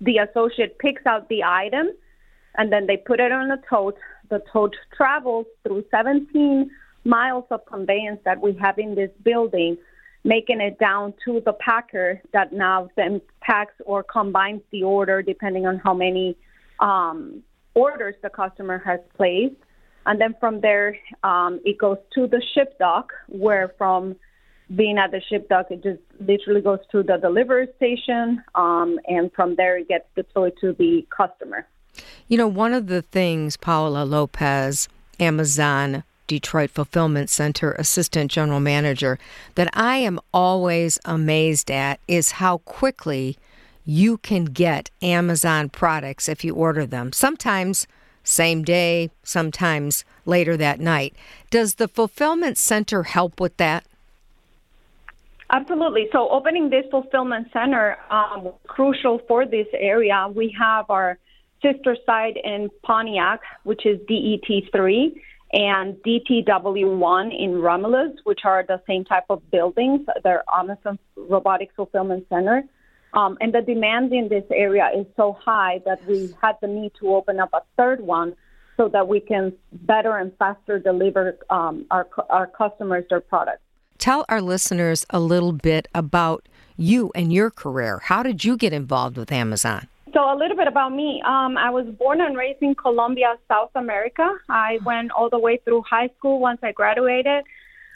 the 0.00 0.18
associate 0.18 0.78
picks 0.78 1.04
out 1.06 1.28
the 1.28 1.44
item 1.44 1.88
and 2.56 2.72
then 2.72 2.86
they 2.86 2.96
put 2.96 3.20
it 3.20 3.32
on 3.32 3.50
a 3.50 3.58
tote. 3.68 3.98
The 4.30 4.42
tote 4.52 4.74
travels 4.96 5.46
through 5.62 5.84
17 5.90 6.70
miles 7.04 7.44
of 7.50 7.64
conveyance 7.66 8.20
that 8.24 8.40
we 8.40 8.54
have 8.60 8.78
in 8.78 8.94
this 8.94 9.10
building, 9.22 9.76
making 10.24 10.60
it 10.60 10.78
down 10.78 11.14
to 11.24 11.40
the 11.44 11.52
packer 11.52 12.20
that 12.32 12.52
now 12.52 12.88
then 12.96 13.20
packs 13.40 13.74
or 13.84 14.02
combines 14.02 14.62
the 14.72 14.82
order 14.82 15.22
depending 15.22 15.66
on 15.66 15.78
how 15.78 15.94
many 15.94 16.36
um, 16.80 17.42
orders 17.74 18.14
the 18.22 18.30
customer 18.30 18.82
has 18.84 19.00
placed. 19.16 19.54
And 20.06 20.20
then 20.20 20.34
from 20.38 20.60
there, 20.60 20.96
um, 21.24 21.60
it 21.64 21.78
goes 21.78 21.98
to 22.14 22.26
the 22.26 22.42
ship 22.54 22.78
dock, 22.78 23.12
where 23.28 23.72
from 23.76 24.16
being 24.74 24.98
at 24.98 25.12
the 25.12 25.20
ship 25.20 25.48
dock, 25.48 25.66
it 25.70 25.82
just 25.82 26.00
literally 26.20 26.60
goes 26.60 26.80
to 26.90 27.02
the 27.02 27.16
delivery 27.18 27.68
station, 27.76 28.42
um, 28.54 28.98
and 29.06 29.32
from 29.32 29.54
there 29.56 29.78
it 29.78 29.88
gets 29.88 30.06
deployed 30.16 30.54
to 30.60 30.72
the 30.72 31.06
customer. 31.16 31.66
You 32.28 32.36
know, 32.36 32.48
one 32.48 32.72
of 32.72 32.88
the 32.88 33.02
things 33.02 33.56
Paola 33.56 34.04
Lopez, 34.04 34.88
Amazon 35.20 36.02
Detroit 36.26 36.70
Fulfillment 36.70 37.30
Center 37.30 37.72
Assistant 37.72 38.30
General 38.30 38.60
Manager, 38.60 39.18
that 39.54 39.70
I 39.72 39.98
am 39.98 40.18
always 40.34 40.98
amazed 41.04 41.70
at 41.70 42.00
is 42.08 42.32
how 42.32 42.58
quickly 42.58 43.38
you 43.84 44.18
can 44.18 44.46
get 44.46 44.90
Amazon 45.00 45.68
products 45.68 46.28
if 46.28 46.44
you 46.44 46.54
order 46.54 46.84
them. 46.84 47.12
Sometimes 47.12 47.86
same 48.24 48.64
day, 48.64 49.10
sometimes 49.22 50.04
later 50.24 50.56
that 50.56 50.80
night. 50.80 51.14
Does 51.50 51.76
the 51.76 51.86
fulfillment 51.86 52.58
center 52.58 53.04
help 53.04 53.40
with 53.40 53.56
that? 53.58 53.86
Absolutely. 55.50 56.08
So 56.12 56.28
opening 56.28 56.70
this 56.70 56.84
fulfillment 56.90 57.48
center 57.52 57.96
um, 58.10 58.52
crucial 58.66 59.20
for 59.28 59.46
this 59.46 59.68
area. 59.72 60.28
We 60.34 60.54
have 60.58 60.90
our 60.90 61.18
sister 61.62 61.96
site 62.04 62.36
in 62.42 62.68
Pontiac, 62.82 63.40
which 63.62 63.86
is 63.86 63.98
DET3, 64.10 65.14
and 65.52 65.94
DTW1 66.04 67.38
in 67.38 67.60
Romulus, 67.60 68.12
which 68.24 68.40
are 68.44 68.64
the 68.66 68.82
same 68.86 69.04
type 69.04 69.26
of 69.30 69.48
buildings. 69.50 70.00
They're 70.24 70.42
Amazon 70.52 70.98
Robotics 71.16 71.74
Fulfillment 71.76 72.26
Center. 72.28 72.64
Um, 73.14 73.38
and 73.40 73.54
the 73.54 73.62
demand 73.62 74.12
in 74.12 74.28
this 74.28 74.44
area 74.50 74.90
is 74.94 75.06
so 75.16 75.38
high 75.40 75.80
that 75.86 76.04
we 76.06 76.34
had 76.42 76.56
the 76.60 76.66
need 76.66 76.92
to 77.00 77.14
open 77.14 77.38
up 77.38 77.50
a 77.54 77.62
third 77.76 78.00
one 78.00 78.34
so 78.76 78.88
that 78.88 79.08
we 79.08 79.20
can 79.20 79.54
better 79.72 80.18
and 80.18 80.36
faster 80.38 80.78
deliver 80.78 81.38
um, 81.48 81.86
our, 81.90 82.08
our 82.28 82.46
customers 82.48 83.04
their 83.08 83.20
products. 83.20 83.62
Tell 84.06 84.24
our 84.28 84.40
listeners 84.40 85.04
a 85.10 85.18
little 85.18 85.50
bit 85.50 85.88
about 85.92 86.46
you 86.76 87.10
and 87.16 87.32
your 87.32 87.50
career. 87.50 87.98
How 88.04 88.22
did 88.22 88.44
you 88.44 88.56
get 88.56 88.72
involved 88.72 89.16
with 89.16 89.32
Amazon? 89.32 89.88
So, 90.14 90.20
a 90.20 90.36
little 90.38 90.56
bit 90.56 90.68
about 90.68 90.94
me. 90.94 91.20
Um, 91.26 91.58
I 91.58 91.70
was 91.70 91.86
born 91.98 92.20
and 92.20 92.36
raised 92.36 92.62
in 92.62 92.76
Colombia, 92.76 93.34
South 93.48 93.72
America. 93.74 94.24
I 94.48 94.78
went 94.84 95.10
all 95.10 95.28
the 95.28 95.40
way 95.40 95.58
through 95.64 95.82
high 95.90 96.08
school 96.16 96.38
once 96.38 96.60
I 96.62 96.70
graduated. 96.70 97.42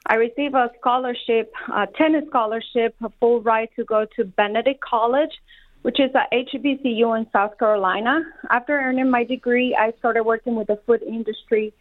I 0.06 0.16
received 0.16 0.56
a 0.56 0.72
scholarship, 0.80 1.52
a 1.72 1.86
tennis 1.96 2.24
scholarship, 2.26 2.96
a 3.04 3.10
full 3.20 3.40
ride 3.42 3.68
to 3.76 3.84
go 3.84 4.04
to 4.16 4.24
Benedict 4.24 4.80
College, 4.80 5.34
which 5.82 6.00
is 6.00 6.10
a 6.16 6.26
HBCU 6.34 7.16
in 7.20 7.28
South 7.32 7.56
Carolina. 7.56 8.24
After 8.50 8.76
earning 8.76 9.10
my 9.10 9.22
degree, 9.22 9.76
I 9.78 9.92
started 10.00 10.24
working 10.24 10.56
with 10.56 10.66
the 10.66 10.80
food 10.88 11.04
industry. 11.04 11.72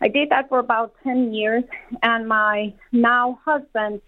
I 0.00 0.08
did 0.08 0.30
that 0.30 0.48
for 0.48 0.58
about 0.58 0.94
10 1.04 1.32
years, 1.32 1.64
and 2.02 2.28
my 2.28 2.74
now 2.92 3.38
husband 3.44 4.00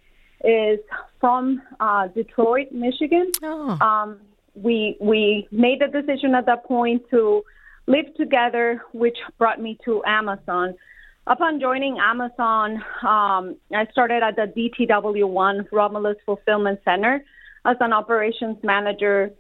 is 0.45 0.79
from 1.21 1.63
uh, 1.81 2.09
Detroit, 2.09 2.73
Michigan. 2.73 3.33
Oh. 3.43 3.71
Um, 3.81 4.21
we 4.55 4.97
we 5.01 5.49
made 5.53 5.81
the 5.81 5.87
decision 5.87 6.35
at 6.35 6.47
that 6.47 6.65
point 6.65 7.03
to 7.11 7.43
live 7.87 8.15
together, 8.17 8.83
which 8.93 9.17
brought 9.39 9.61
me 9.61 9.79
to 9.85 10.03
Amazon. 10.05 10.75
Upon 11.27 11.61
joining 11.61 11.99
Amazon, 11.99 12.83
um, 13.03 13.57
I 13.75 13.87
started 13.93 14.23
at 14.23 14.37
the 14.37 14.53
DTW1 14.57 15.69
Romulus 15.71 16.17
Fulfillment 16.25 16.81
Center 16.85 17.23
as 17.67 17.77
an 17.81 17.93
operations 17.93 18.57
manager. 18.63 19.31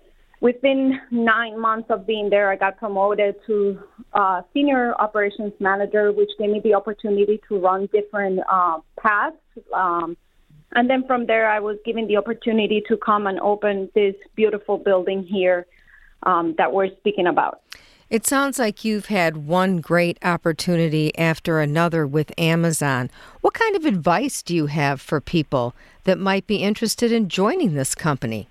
Within 0.41 1.01
nine 1.11 1.59
months 1.59 1.91
of 1.91 2.07
being 2.07 2.31
there, 2.31 2.51
I 2.51 2.57
got 2.57 2.79
promoted 2.79 3.35
to 3.47 3.83
uh, 4.13 4.43
senior 4.55 4.95
operations 5.01 5.53
manager, 5.59 6.13
which 6.13 6.31
gave 6.39 6.51
me 6.51 6.61
the 6.61 6.75
opportunity 6.75 7.41
to 7.49 7.59
run 7.59 7.89
different 7.93 8.41
uh, 8.51 8.79
paths. 9.01 9.37
Um, 9.75 10.17
and 10.73 10.89
then 10.89 11.05
from 11.07 11.27
there, 11.27 11.49
I 11.51 11.59
was 11.59 11.77
given 11.85 12.07
the 12.07 12.17
opportunity 12.17 12.83
to 12.89 12.97
come 12.97 13.27
and 13.27 13.41
open 13.41 13.91
this 13.95 14.15
beautiful 14.37 14.79
building 14.79 15.25
here 15.25 15.67
um, 16.23 16.55
that 16.57 16.73
we're 16.73 16.95
speaking 16.99 17.27
about. 17.27 17.63
It 18.11 18.25
sounds 18.25 18.59
like 18.59 18.85
you've 18.85 19.07
had 19.07 19.37
one 19.37 19.81
great 19.81 20.19
opportunity 20.23 21.17
after 21.19 21.61
another 21.61 22.07
with 22.07 22.33
Amazon. 22.39 23.11
What 23.41 23.55
kind 23.55 23.77
of 23.77 23.85
advice 23.85 24.43
do 24.43 24.55
you 24.55 24.67
have 24.67 25.01
for 25.01 25.21
people 25.21 25.75
that 26.05 26.19
might 26.19 26.47
be 26.47 26.63
interested 26.63 27.13
in 27.13 27.29
joining 27.29 27.75
this 27.75 27.95
company? 27.95 28.49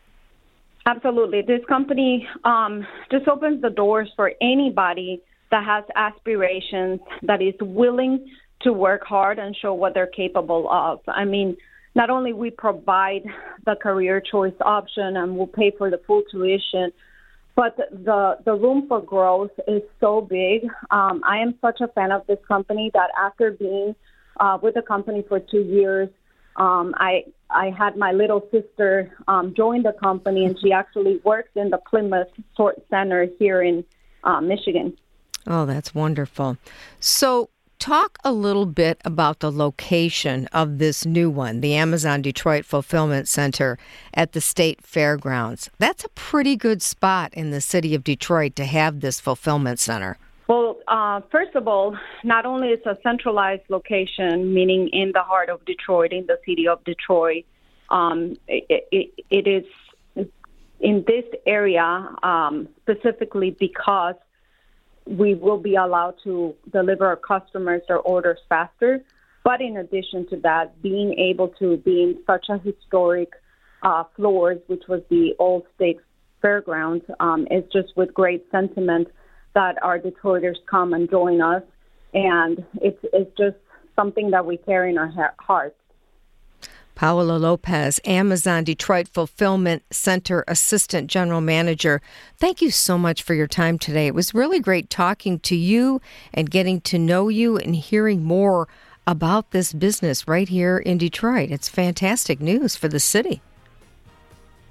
Absolutely. 0.87 1.41
This 1.41 1.59
company 1.67 2.25
um, 2.45 2.87
just 3.11 3.27
opens 3.27 3.61
the 3.61 3.69
doors 3.69 4.09
for 4.15 4.31
anybody 4.41 5.21
that 5.51 5.65
has 5.65 5.83
aspirations, 5.95 7.01
that 7.23 7.41
is 7.41 7.53
willing 7.59 8.25
to 8.61 8.71
work 8.71 9.01
hard 9.03 9.37
and 9.37 9.55
show 9.61 9.73
what 9.73 9.93
they're 9.93 10.07
capable 10.07 10.69
of. 10.71 10.99
I 11.07 11.25
mean, 11.25 11.57
not 11.93 12.09
only 12.09 12.31
we 12.31 12.51
provide 12.51 13.23
the 13.65 13.75
career 13.75 14.21
choice 14.31 14.53
option 14.61 15.17
and 15.17 15.35
we'll 15.35 15.47
pay 15.47 15.73
for 15.77 15.89
the 15.89 15.99
full 16.07 16.23
tuition, 16.31 16.91
but 17.55 17.75
the 17.75 18.37
the 18.45 18.53
room 18.53 18.85
for 18.87 19.01
growth 19.01 19.51
is 19.67 19.81
so 19.99 20.21
big. 20.21 20.63
Um, 20.89 21.21
I 21.27 21.39
am 21.39 21.55
such 21.59 21.81
a 21.81 21.87
fan 21.89 22.11
of 22.11 22.25
this 22.27 22.37
company 22.47 22.91
that 22.93 23.09
after 23.19 23.51
being 23.51 23.93
uh, 24.39 24.57
with 24.61 24.75
the 24.75 24.83
company 24.83 25.25
for 25.27 25.39
two 25.39 25.61
years, 25.61 26.07
um, 26.57 26.93
I 26.97 27.25
I 27.49 27.71
had 27.77 27.95
my 27.95 28.11
little 28.11 28.47
sister 28.51 29.15
um, 29.27 29.53
join 29.55 29.83
the 29.83 29.93
company, 29.93 30.45
and 30.45 30.59
she 30.59 30.71
actually 30.71 31.21
works 31.23 31.49
in 31.55 31.69
the 31.69 31.77
Plymouth 31.77 32.27
Sort 32.55 32.83
Center 32.89 33.27
here 33.39 33.61
in 33.61 33.85
uh, 34.23 34.41
Michigan. 34.41 34.97
Oh, 35.45 35.65
that's 35.65 35.95
wonderful. 35.95 36.57
So, 36.99 37.49
Talk 37.79 38.17
a 38.23 38.31
little 38.31 38.65
bit 38.65 38.99
about 39.05 39.39
the 39.39 39.51
location 39.51 40.47
of 40.47 40.79
this 40.79 41.05
new 41.05 41.29
one, 41.29 41.61
the 41.61 41.75
Amazon 41.75 42.23
Detroit 42.23 42.65
Fulfillment 42.65 43.27
Center 43.27 43.77
at 44.15 44.31
the 44.31 44.41
State 44.41 44.81
Fairgrounds. 44.81 45.69
That's 45.77 46.03
a 46.03 46.09
pretty 46.09 46.55
good 46.55 46.81
spot 46.81 47.33
in 47.35 47.51
the 47.51 47.61
city 47.61 47.93
of 47.93 48.03
Detroit 48.03 48.55
to 48.55 48.65
have 48.65 48.99
this 48.99 49.19
fulfillment 49.19 49.79
center. 49.79 50.17
Well, 50.47 50.79
uh, 50.87 51.21
first 51.29 51.55
of 51.55 51.67
all, 51.67 51.97
not 52.23 52.45
only 52.45 52.69
is 52.69 52.85
a 52.85 52.97
centralized 53.03 53.63
location, 53.69 54.53
meaning 54.53 54.89
in 54.93 55.11
the 55.13 55.21
heart 55.21 55.49
of 55.49 55.63
Detroit, 55.65 56.13
in 56.13 56.25
the 56.25 56.39
city 56.45 56.69
of 56.69 56.81
Detroit, 56.85 57.43
um, 57.89 58.37
it, 58.47 58.87
it, 58.91 59.13
it 59.29 59.47
is 59.47 59.65
in 60.79 61.03
this 61.07 61.25
area 61.45 62.07
um, 62.23 62.69
specifically 62.81 63.51
because 63.59 64.15
we 65.05 65.35
will 65.35 65.57
be 65.57 65.75
allowed 65.75 66.15
to 66.23 66.55
deliver 66.71 67.05
our 67.05 67.15
customers 67.15 67.81
their 67.87 67.99
orders 67.99 68.39
faster. 68.47 69.03
But 69.43 69.61
in 69.61 69.77
addition 69.77 70.27
to 70.29 70.37
that, 70.41 70.81
being 70.81 71.13
able 71.17 71.49
to 71.59 71.77
be 71.77 72.03
in 72.03 72.19
such 72.25 72.45
a 72.49 72.57
historic 72.57 73.31
uh, 73.81 74.03
floors, 74.15 74.59
which 74.67 74.83
was 74.87 75.01
the 75.09 75.33
old 75.39 75.63
state 75.75 75.99
fairgrounds, 76.41 77.05
um, 77.19 77.47
is 77.49 77.63
just 77.71 77.95
with 77.97 78.13
great 78.13 78.45
sentiment 78.51 79.07
that 79.57 79.81
our 79.81 79.97
Detroiters 79.97 80.57
come 80.69 80.93
and 80.93 81.09
join 81.09 81.41
us. 81.41 81.63
And 82.13 82.63
it's, 82.79 82.99
it's 83.11 83.35
just 83.35 83.57
something 83.95 84.29
that 84.29 84.45
we 84.45 84.57
carry 84.57 84.91
in 84.91 84.99
our 84.99 85.33
hearts. 85.39 85.73
Paola 86.93 87.37
Lopez, 87.39 87.99
Amazon 88.05 88.63
Detroit 88.63 89.07
Fulfillment 89.07 89.81
Center 89.89 90.43
Assistant 90.47 91.09
General 91.09 91.41
Manager. 91.41 92.03
Thank 92.37 92.61
you 92.61 92.69
so 92.69 92.99
much 92.99 93.23
for 93.23 93.33
your 93.33 93.47
time 93.47 93.79
today. 93.79 94.05
It 94.05 94.13
was 94.13 94.35
really 94.35 94.59
great 94.59 94.91
talking 94.91 95.39
to 95.39 95.55
you 95.55 96.01
and 96.35 96.51
getting 96.51 96.79
to 96.81 96.99
know 96.99 97.27
you 97.27 97.57
and 97.57 97.75
hearing 97.75 98.23
more 98.23 98.67
about 99.07 99.49
this 99.51 99.73
business 99.73 100.27
right 100.27 100.49
here 100.49 100.77
in 100.77 100.99
Detroit. 100.99 101.49
It's 101.49 101.67
fantastic 101.67 102.39
news 102.39 102.75
for 102.75 102.87
the 102.87 102.99
city. 102.99 103.41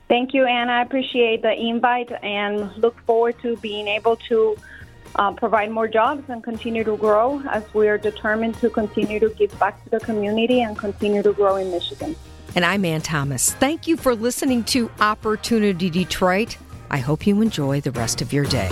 Thank 0.09 0.35
you, 0.35 0.45
Anna. 0.45 0.73
I 0.73 0.83
appreciate 0.83 1.43
the 1.43 1.53
invite 1.53 2.13
and 2.23 2.77
look 2.77 2.99
forward 3.07 3.37
to 3.43 3.57
being 3.57 3.89
able 3.89 4.17
to 4.29 4.57
uh, 5.17 5.33
provide 5.33 5.71
more 5.71 5.89
jobs 5.89 6.23
and 6.29 6.43
continue 6.43 6.85
to 6.85 6.97
grow 6.97 7.43
as 7.51 7.63
we 7.75 7.89
are 7.89 7.99
determined 7.99 8.55
to 8.59 8.71
continue 8.71 9.19
to 9.21 9.29
give 9.31 9.59
back 9.59 9.83
to 9.85 9.91
the 9.91 10.01
community 10.01 10.63
and 10.63 10.79
continue 10.79 11.23
to 11.23 11.33
grow 11.33 11.57
in 11.57 11.71
Michigan. 11.71 12.15
And 12.55 12.65
I'm 12.65 12.85
Ann 12.85 13.03
Thomas. 13.03 13.53
Thank 13.53 13.87
you 13.87 13.97
for 13.97 14.15
listening 14.15 14.65
to 14.65 14.91
Opportunity 15.01 15.91
Detroit. 15.91 16.57
I 16.91 16.99
hope 16.99 17.27
you 17.27 17.43
enjoy 17.43 17.81
the 17.81 17.93
rest 17.93 18.23
of 18.23 18.33
your 18.33 18.45
day. 18.45 18.71